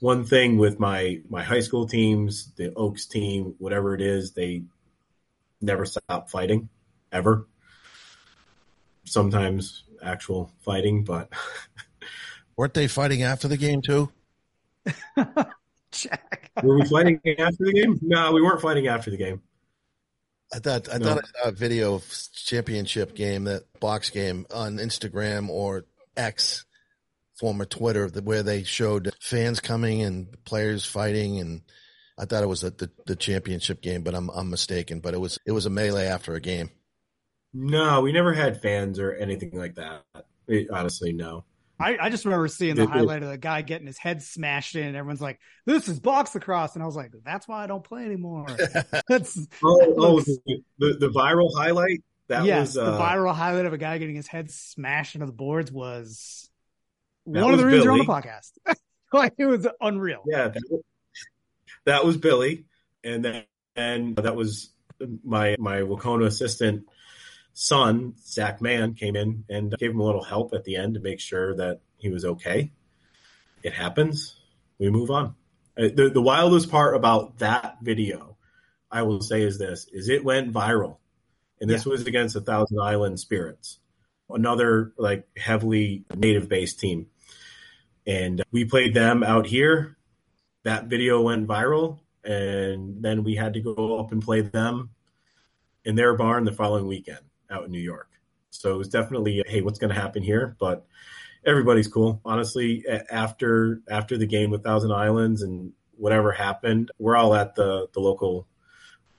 One 0.00 0.24
thing 0.24 0.58
with 0.58 0.80
my 0.80 1.20
my 1.28 1.42
high 1.42 1.60
school 1.60 1.86
teams, 1.86 2.52
the 2.56 2.74
Oaks 2.74 3.06
team, 3.06 3.54
whatever 3.58 3.94
it 3.94 4.00
is, 4.00 4.32
they 4.32 4.64
never 5.60 5.84
stop 5.84 6.30
fighting 6.30 6.68
ever. 7.12 7.46
Sometimes 9.04 9.84
actual 10.02 10.52
fighting, 10.60 11.04
but 11.04 11.32
weren't 12.56 12.74
they 12.74 12.88
fighting 12.88 13.22
after 13.22 13.48
the 13.48 13.56
game 13.56 13.82
too? 13.82 14.10
Jack. 15.90 16.50
Were 16.62 16.76
we 16.76 16.84
fighting 16.84 17.20
after 17.38 17.64
the 17.64 17.72
game? 17.72 17.98
No, 18.02 18.32
we 18.32 18.42
weren't 18.42 18.60
fighting 18.60 18.86
after 18.88 19.10
the 19.10 19.16
game. 19.16 19.40
I 20.52 20.58
thought 20.58 20.88
I 20.92 20.98
no. 20.98 21.06
thought 21.06 21.24
I 21.24 21.42
saw 21.42 21.48
a 21.48 21.52
video 21.52 21.94
of 21.94 22.28
championship 22.32 23.14
game 23.14 23.44
that 23.44 23.64
box 23.80 24.10
game 24.10 24.46
on 24.52 24.76
Instagram 24.76 25.48
or 25.48 25.84
X 26.16 26.64
former 27.34 27.64
Twitter 27.64 28.08
where 28.08 28.42
they 28.42 28.64
showed 28.64 29.12
fans 29.20 29.60
coming 29.60 30.02
and 30.02 30.42
players 30.44 30.84
fighting 30.84 31.38
and 31.40 31.62
I 32.18 32.24
thought 32.24 32.42
it 32.42 32.48
was 32.48 32.62
the, 32.62 32.70
the, 32.70 32.90
the, 33.06 33.16
championship 33.16 33.80
game, 33.80 34.02
but 34.02 34.14
I'm 34.14 34.28
I'm 34.30 34.50
mistaken. 34.50 35.00
But 35.00 35.14
it 35.14 35.18
was 35.18 35.38
it 35.46 35.52
was 35.52 35.66
a 35.66 35.70
melee 35.70 36.06
after 36.06 36.34
a 36.34 36.40
game. 36.40 36.70
No, 37.54 38.00
we 38.00 38.12
never 38.12 38.34
had 38.34 38.60
fans 38.60 38.98
or 38.98 39.12
anything 39.12 39.56
like 39.56 39.76
that. 39.76 40.02
It, 40.46 40.68
honestly, 40.70 41.12
no. 41.12 41.44
I, 41.80 41.96
I 42.00 42.10
just 42.10 42.24
remember 42.24 42.48
seeing 42.48 42.74
the 42.74 42.82
it, 42.82 42.90
highlight 42.90 43.22
of 43.22 43.28
the 43.28 43.38
guy 43.38 43.62
getting 43.62 43.86
his 43.86 43.98
head 43.98 44.20
smashed 44.20 44.74
in. 44.74 44.86
And 44.86 44.96
everyone's 44.96 45.20
like, 45.20 45.38
"This 45.64 45.88
is 45.88 46.00
box 46.00 46.34
lacrosse," 46.34 46.74
and 46.74 46.82
I 46.82 46.86
was 46.86 46.96
like, 46.96 47.12
"That's 47.24 47.46
why 47.46 47.62
I 47.62 47.66
don't 47.68 47.84
play 47.84 48.04
anymore." 48.04 48.46
That's 49.08 49.38
oh, 49.62 49.94
oh 49.96 50.20
the, 50.20 50.62
the, 50.78 50.96
the 50.98 51.08
viral 51.08 51.50
highlight. 51.56 52.02
That 52.26 52.44
yes, 52.44 52.60
was 52.60 52.74
the 52.74 52.82
uh, 52.82 53.00
viral 53.00 53.34
highlight 53.34 53.64
of 53.64 53.72
a 53.72 53.78
guy 53.78 53.96
getting 53.98 54.16
his 54.16 54.26
head 54.26 54.50
smashed 54.50 55.14
into 55.14 55.26
the 55.26 55.32
boards 55.32 55.72
was 55.72 56.50
that 57.26 57.42
One 57.42 57.54
of 57.54 57.60
the 57.60 57.66
reasons 57.66 57.84
you're 57.84 57.92
on 57.92 57.98
the 58.00 58.04
podcast. 58.04 58.52
like 59.12 59.34
it 59.38 59.46
was 59.46 59.66
unreal. 59.80 60.24
Yeah, 60.26 60.48
that 60.48 60.62
was, 60.70 60.82
that 61.88 62.04
was 62.04 62.16
Billy, 62.16 62.66
and 63.02 63.24
then 63.24 63.44
and 63.74 64.16
that 64.16 64.36
was 64.36 64.70
my 65.24 65.56
my 65.58 65.80
Wahconah 65.80 66.26
assistant 66.26 66.86
son 67.54 68.14
Zach 68.24 68.60
Mann 68.60 68.94
came 68.94 69.16
in 69.16 69.44
and 69.48 69.76
gave 69.78 69.90
him 69.90 70.00
a 70.00 70.04
little 70.04 70.22
help 70.22 70.54
at 70.54 70.64
the 70.64 70.76
end 70.76 70.94
to 70.94 71.00
make 71.00 71.20
sure 71.20 71.56
that 71.56 71.80
he 71.96 72.08
was 72.08 72.24
okay. 72.24 72.72
It 73.62 73.72
happens. 73.72 74.36
We 74.78 74.90
move 74.90 75.10
on. 75.10 75.34
Uh, 75.76 75.88
the 75.94 76.10
the 76.12 76.22
wildest 76.22 76.70
part 76.70 76.94
about 76.94 77.38
that 77.38 77.78
video, 77.82 78.36
I 78.90 79.02
will 79.02 79.20
say, 79.20 79.42
is 79.42 79.58
this: 79.58 79.86
is 79.92 80.08
it 80.08 80.24
went 80.24 80.52
viral, 80.52 80.98
and 81.60 81.68
this 81.68 81.86
yeah. 81.86 81.92
was 81.92 82.06
against 82.06 82.36
a 82.36 82.40
Thousand 82.40 82.80
Island 82.80 83.18
Spirits, 83.18 83.78
another 84.30 84.92
like 84.98 85.26
heavily 85.36 86.04
native 86.14 86.48
based 86.48 86.80
team 86.80 87.06
and 88.08 88.42
we 88.50 88.64
played 88.64 88.94
them 88.94 89.22
out 89.22 89.46
here. 89.46 89.97
That 90.64 90.86
video 90.86 91.22
went 91.22 91.46
viral, 91.46 92.00
and 92.24 93.02
then 93.02 93.24
we 93.24 93.36
had 93.36 93.54
to 93.54 93.60
go 93.60 93.98
up 93.98 94.12
and 94.12 94.22
play 94.22 94.40
them 94.40 94.90
in 95.84 95.94
their 95.94 96.16
barn 96.16 96.44
the 96.44 96.52
following 96.52 96.86
weekend 96.86 97.20
out 97.50 97.64
in 97.64 97.70
New 97.70 97.80
York. 97.80 98.08
So 98.50 98.74
it 98.74 98.78
was 98.78 98.88
definitely, 98.88 99.42
hey, 99.46 99.62
what's 99.62 99.78
going 99.78 99.94
to 99.94 100.00
happen 100.00 100.22
here? 100.22 100.56
But 100.58 100.86
everybody's 101.44 101.88
cool. 101.88 102.20
Honestly, 102.24 102.84
after 103.10 103.80
after 103.88 104.18
the 104.18 104.26
game 104.26 104.50
with 104.50 104.64
Thousand 104.64 104.92
Islands 104.92 105.42
and 105.42 105.72
whatever 105.96 106.32
happened, 106.32 106.90
we're 106.98 107.16
all 107.16 107.34
at 107.34 107.54
the 107.54 107.88
the 107.92 108.00
local, 108.00 108.46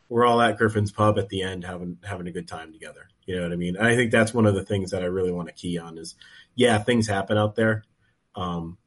we're 0.10 0.26
all 0.26 0.42
at 0.42 0.58
Griffin's 0.58 0.92
Pub 0.92 1.18
at 1.18 1.30
the 1.30 1.42
end 1.42 1.64
having 1.64 1.98
having 2.04 2.28
a 2.28 2.32
good 2.32 2.48
time 2.48 2.74
together. 2.74 3.08
You 3.26 3.36
know 3.36 3.44
what 3.44 3.54
I 3.54 3.58
mean? 3.58 3.78
I 3.78 3.96
think 3.96 4.12
that's 4.12 4.34
one 4.34 4.46
of 4.46 4.56
the 4.56 4.66
things 4.66 4.92
that 4.92 5.04
I 5.04 5.08
really 5.08 5.32
want 5.32 5.48
to 5.48 5.54
key 5.54 5.78
on 5.78 5.98
is, 5.98 6.16
yeah, 6.56 6.80
things 6.80 7.08
happen 7.08 7.38
out 7.38 7.56
there, 7.56 7.84
um, 8.36 8.78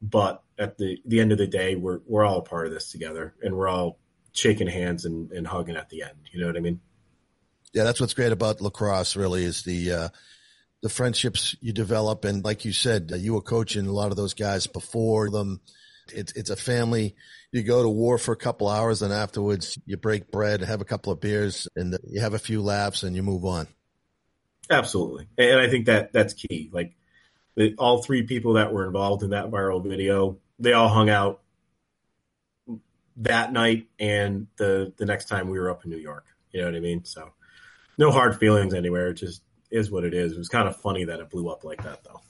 but 0.00 0.42
at 0.58 0.76
the 0.76 0.98
the 1.06 1.20
end 1.20 1.32
of 1.32 1.38
the 1.38 1.46
day, 1.46 1.76
we're 1.76 2.00
we're 2.06 2.24
all 2.24 2.38
a 2.38 2.42
part 2.42 2.66
of 2.66 2.72
this 2.72 2.90
together, 2.90 3.34
and 3.42 3.56
we're 3.56 3.68
all 3.68 3.98
shaking 4.32 4.66
hands 4.66 5.04
and, 5.04 5.30
and 5.32 5.46
hugging 5.46 5.76
at 5.76 5.88
the 5.88 6.02
end. 6.02 6.18
You 6.32 6.40
know 6.40 6.46
what 6.46 6.56
I 6.56 6.60
mean? 6.60 6.80
Yeah, 7.72 7.84
that's 7.84 8.00
what's 8.00 8.14
great 8.14 8.32
about 8.32 8.60
lacrosse. 8.60 9.16
Really, 9.16 9.44
is 9.44 9.62
the 9.62 9.92
uh, 9.92 10.08
the 10.82 10.88
friendships 10.88 11.56
you 11.60 11.72
develop, 11.72 12.24
and 12.24 12.44
like 12.44 12.64
you 12.64 12.72
said, 12.72 13.10
uh, 13.12 13.16
you 13.16 13.34
were 13.34 13.42
coaching 13.42 13.86
a 13.86 13.92
lot 13.92 14.10
of 14.10 14.16
those 14.16 14.34
guys 14.34 14.66
before 14.66 15.30
them. 15.30 15.60
It's 16.12 16.32
it's 16.32 16.50
a 16.50 16.56
family. 16.56 17.14
You 17.52 17.62
go 17.62 17.82
to 17.82 17.88
war 17.88 18.18
for 18.18 18.32
a 18.32 18.36
couple 18.36 18.68
hours, 18.68 19.02
and 19.02 19.12
afterwards 19.12 19.78
you 19.86 19.96
break 19.96 20.30
bread, 20.30 20.60
have 20.62 20.80
a 20.80 20.86
couple 20.86 21.12
of 21.12 21.20
beers, 21.20 21.68
and 21.76 21.96
you 22.08 22.20
have 22.20 22.34
a 22.34 22.38
few 22.38 22.62
laughs, 22.62 23.02
and 23.02 23.14
you 23.14 23.22
move 23.22 23.44
on. 23.44 23.68
Absolutely, 24.70 25.28
and 25.38 25.60
I 25.60 25.68
think 25.68 25.86
that 25.86 26.12
that's 26.12 26.34
key. 26.34 26.70
Like 26.72 26.94
all 27.78 28.02
three 28.02 28.22
people 28.22 28.54
that 28.54 28.72
were 28.72 28.86
involved 28.86 29.22
in 29.22 29.30
that 29.30 29.50
viral 29.50 29.82
video, 29.82 30.38
they 30.58 30.72
all 30.72 30.88
hung 30.88 31.08
out 31.10 31.40
that 33.18 33.52
night 33.52 33.88
and 33.98 34.46
the 34.56 34.92
the 34.96 35.04
next 35.04 35.26
time 35.26 35.48
we 35.48 35.58
were 35.58 35.70
up 35.70 35.84
in 35.84 35.90
New 35.90 35.98
York. 35.98 36.24
You 36.52 36.60
know 36.60 36.66
what 36.66 36.76
I 36.76 36.80
mean? 36.80 37.04
So 37.04 37.32
no 37.98 38.10
hard 38.10 38.38
feelings 38.38 38.74
anywhere. 38.74 39.08
It 39.08 39.14
just 39.14 39.42
is 39.70 39.90
what 39.90 40.04
it 40.04 40.14
is. 40.14 40.32
It 40.32 40.38
was 40.38 40.48
kind 40.48 40.68
of 40.68 40.76
funny 40.76 41.04
that 41.04 41.20
it 41.20 41.30
blew 41.30 41.48
up 41.48 41.64
like 41.64 41.82
that 41.82 42.04
though. 42.04 42.20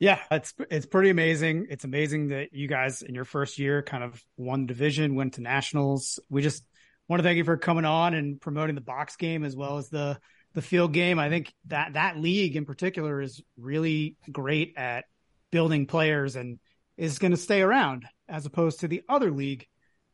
Yeah, 0.00 0.20
it's 0.30 0.54
it's 0.70 0.86
pretty 0.86 1.10
amazing. 1.10 1.66
It's 1.70 1.84
amazing 1.84 2.28
that 2.28 2.52
you 2.52 2.68
guys 2.68 3.02
in 3.02 3.14
your 3.14 3.24
first 3.24 3.58
year 3.58 3.82
kind 3.82 4.04
of 4.04 4.22
won 4.36 4.66
division, 4.66 5.16
went 5.16 5.34
to 5.34 5.40
nationals. 5.40 6.20
We 6.28 6.42
just 6.42 6.64
want 7.08 7.20
to 7.20 7.24
thank 7.24 7.36
you 7.36 7.44
for 7.44 7.56
coming 7.56 7.84
on 7.84 8.14
and 8.14 8.40
promoting 8.40 8.74
the 8.74 8.80
box 8.80 9.16
game 9.16 9.44
as 9.44 9.56
well 9.56 9.78
as 9.78 9.88
the 9.88 10.18
the 10.54 10.62
field 10.62 10.92
game. 10.92 11.18
I 11.18 11.28
think 11.28 11.52
that 11.66 11.94
that 11.94 12.18
league 12.18 12.56
in 12.56 12.64
particular 12.64 13.20
is 13.20 13.42
really 13.56 14.16
great 14.30 14.74
at 14.76 15.04
building 15.50 15.86
players 15.86 16.36
and 16.36 16.58
is 16.98 17.18
going 17.18 17.30
to 17.30 17.36
stay 17.38 17.62
around 17.62 18.04
as 18.28 18.44
opposed 18.44 18.80
to 18.80 18.88
the 18.88 19.02
other 19.08 19.30
league 19.30 19.66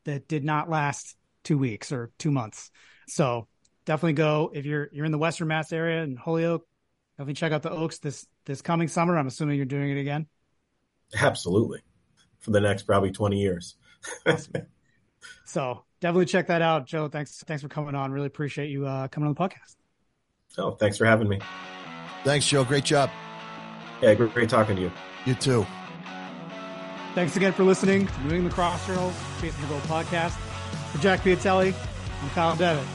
that 0.05 0.27
did 0.27 0.45
not 0.45 0.69
last 0.69 1.17
two 1.43 1.57
weeks 1.57 1.91
or 1.91 2.11
two 2.17 2.31
months. 2.31 2.71
So 3.07 3.47
definitely 3.85 4.13
go 4.13 4.51
if 4.53 4.65
you're 4.65 4.87
you're 4.93 5.05
in 5.05 5.11
the 5.11 5.17
Western 5.17 5.49
Mass 5.49 5.73
area 5.73 6.03
in 6.03 6.15
Holyoke. 6.15 6.65
Definitely 7.17 7.33
check 7.33 7.51
out 7.51 7.63
the 7.63 7.71
Oaks 7.71 7.97
this 7.99 8.25
this 8.45 8.61
coming 8.61 8.87
summer. 8.87 9.17
I'm 9.17 9.27
assuming 9.27 9.57
you're 9.57 9.65
doing 9.65 9.91
it 9.91 9.99
again. 9.99 10.27
Absolutely, 11.19 11.81
for 12.39 12.51
the 12.51 12.61
next 12.61 12.83
probably 12.83 13.11
20 13.11 13.39
years. 13.39 13.75
awesome. 14.25 14.53
So 15.45 15.83
definitely 16.01 16.25
check 16.25 16.47
that 16.47 16.61
out, 16.61 16.85
Joe. 16.85 17.07
Thanks, 17.07 17.43
thanks 17.47 17.63
for 17.63 17.69
coming 17.69 17.95
on. 17.95 18.11
Really 18.11 18.27
appreciate 18.27 18.69
you 18.69 18.85
uh, 18.85 19.07
coming 19.07 19.27
on 19.27 19.33
the 19.33 19.39
podcast. 19.39 19.75
Oh, 20.57 20.71
thanks 20.71 20.97
for 20.97 21.05
having 21.05 21.27
me. 21.27 21.39
Thanks, 22.23 22.45
Joe. 22.45 22.63
Great 22.63 22.85
job. 22.85 23.09
Yeah, 24.01 24.13
great, 24.13 24.33
great 24.33 24.49
talking 24.49 24.75
to 24.75 24.81
you. 24.83 24.91
You 25.25 25.33
too. 25.35 25.65
Thanks 27.15 27.37
again 27.37 27.53
for 27.53 27.63
listening 27.63 28.07
to 28.07 28.19
New 28.23 28.35
England 28.35 28.49
Lacrosse 28.49 28.85
Journal's 28.85 29.15
Chasing 29.39 29.61
the 29.61 29.67
Gold 29.67 29.81
podcast. 29.83 30.33
For 30.91 30.97
Jack 30.97 31.21
Piatelli, 31.21 31.73
I'm 32.21 32.29
Kyle 32.31 32.57
Devitt. 32.57 32.85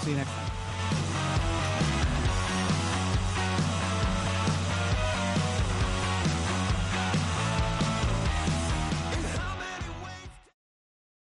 See 0.00 0.10
you 0.10 0.16
next 0.16 0.30
time. 0.30 0.47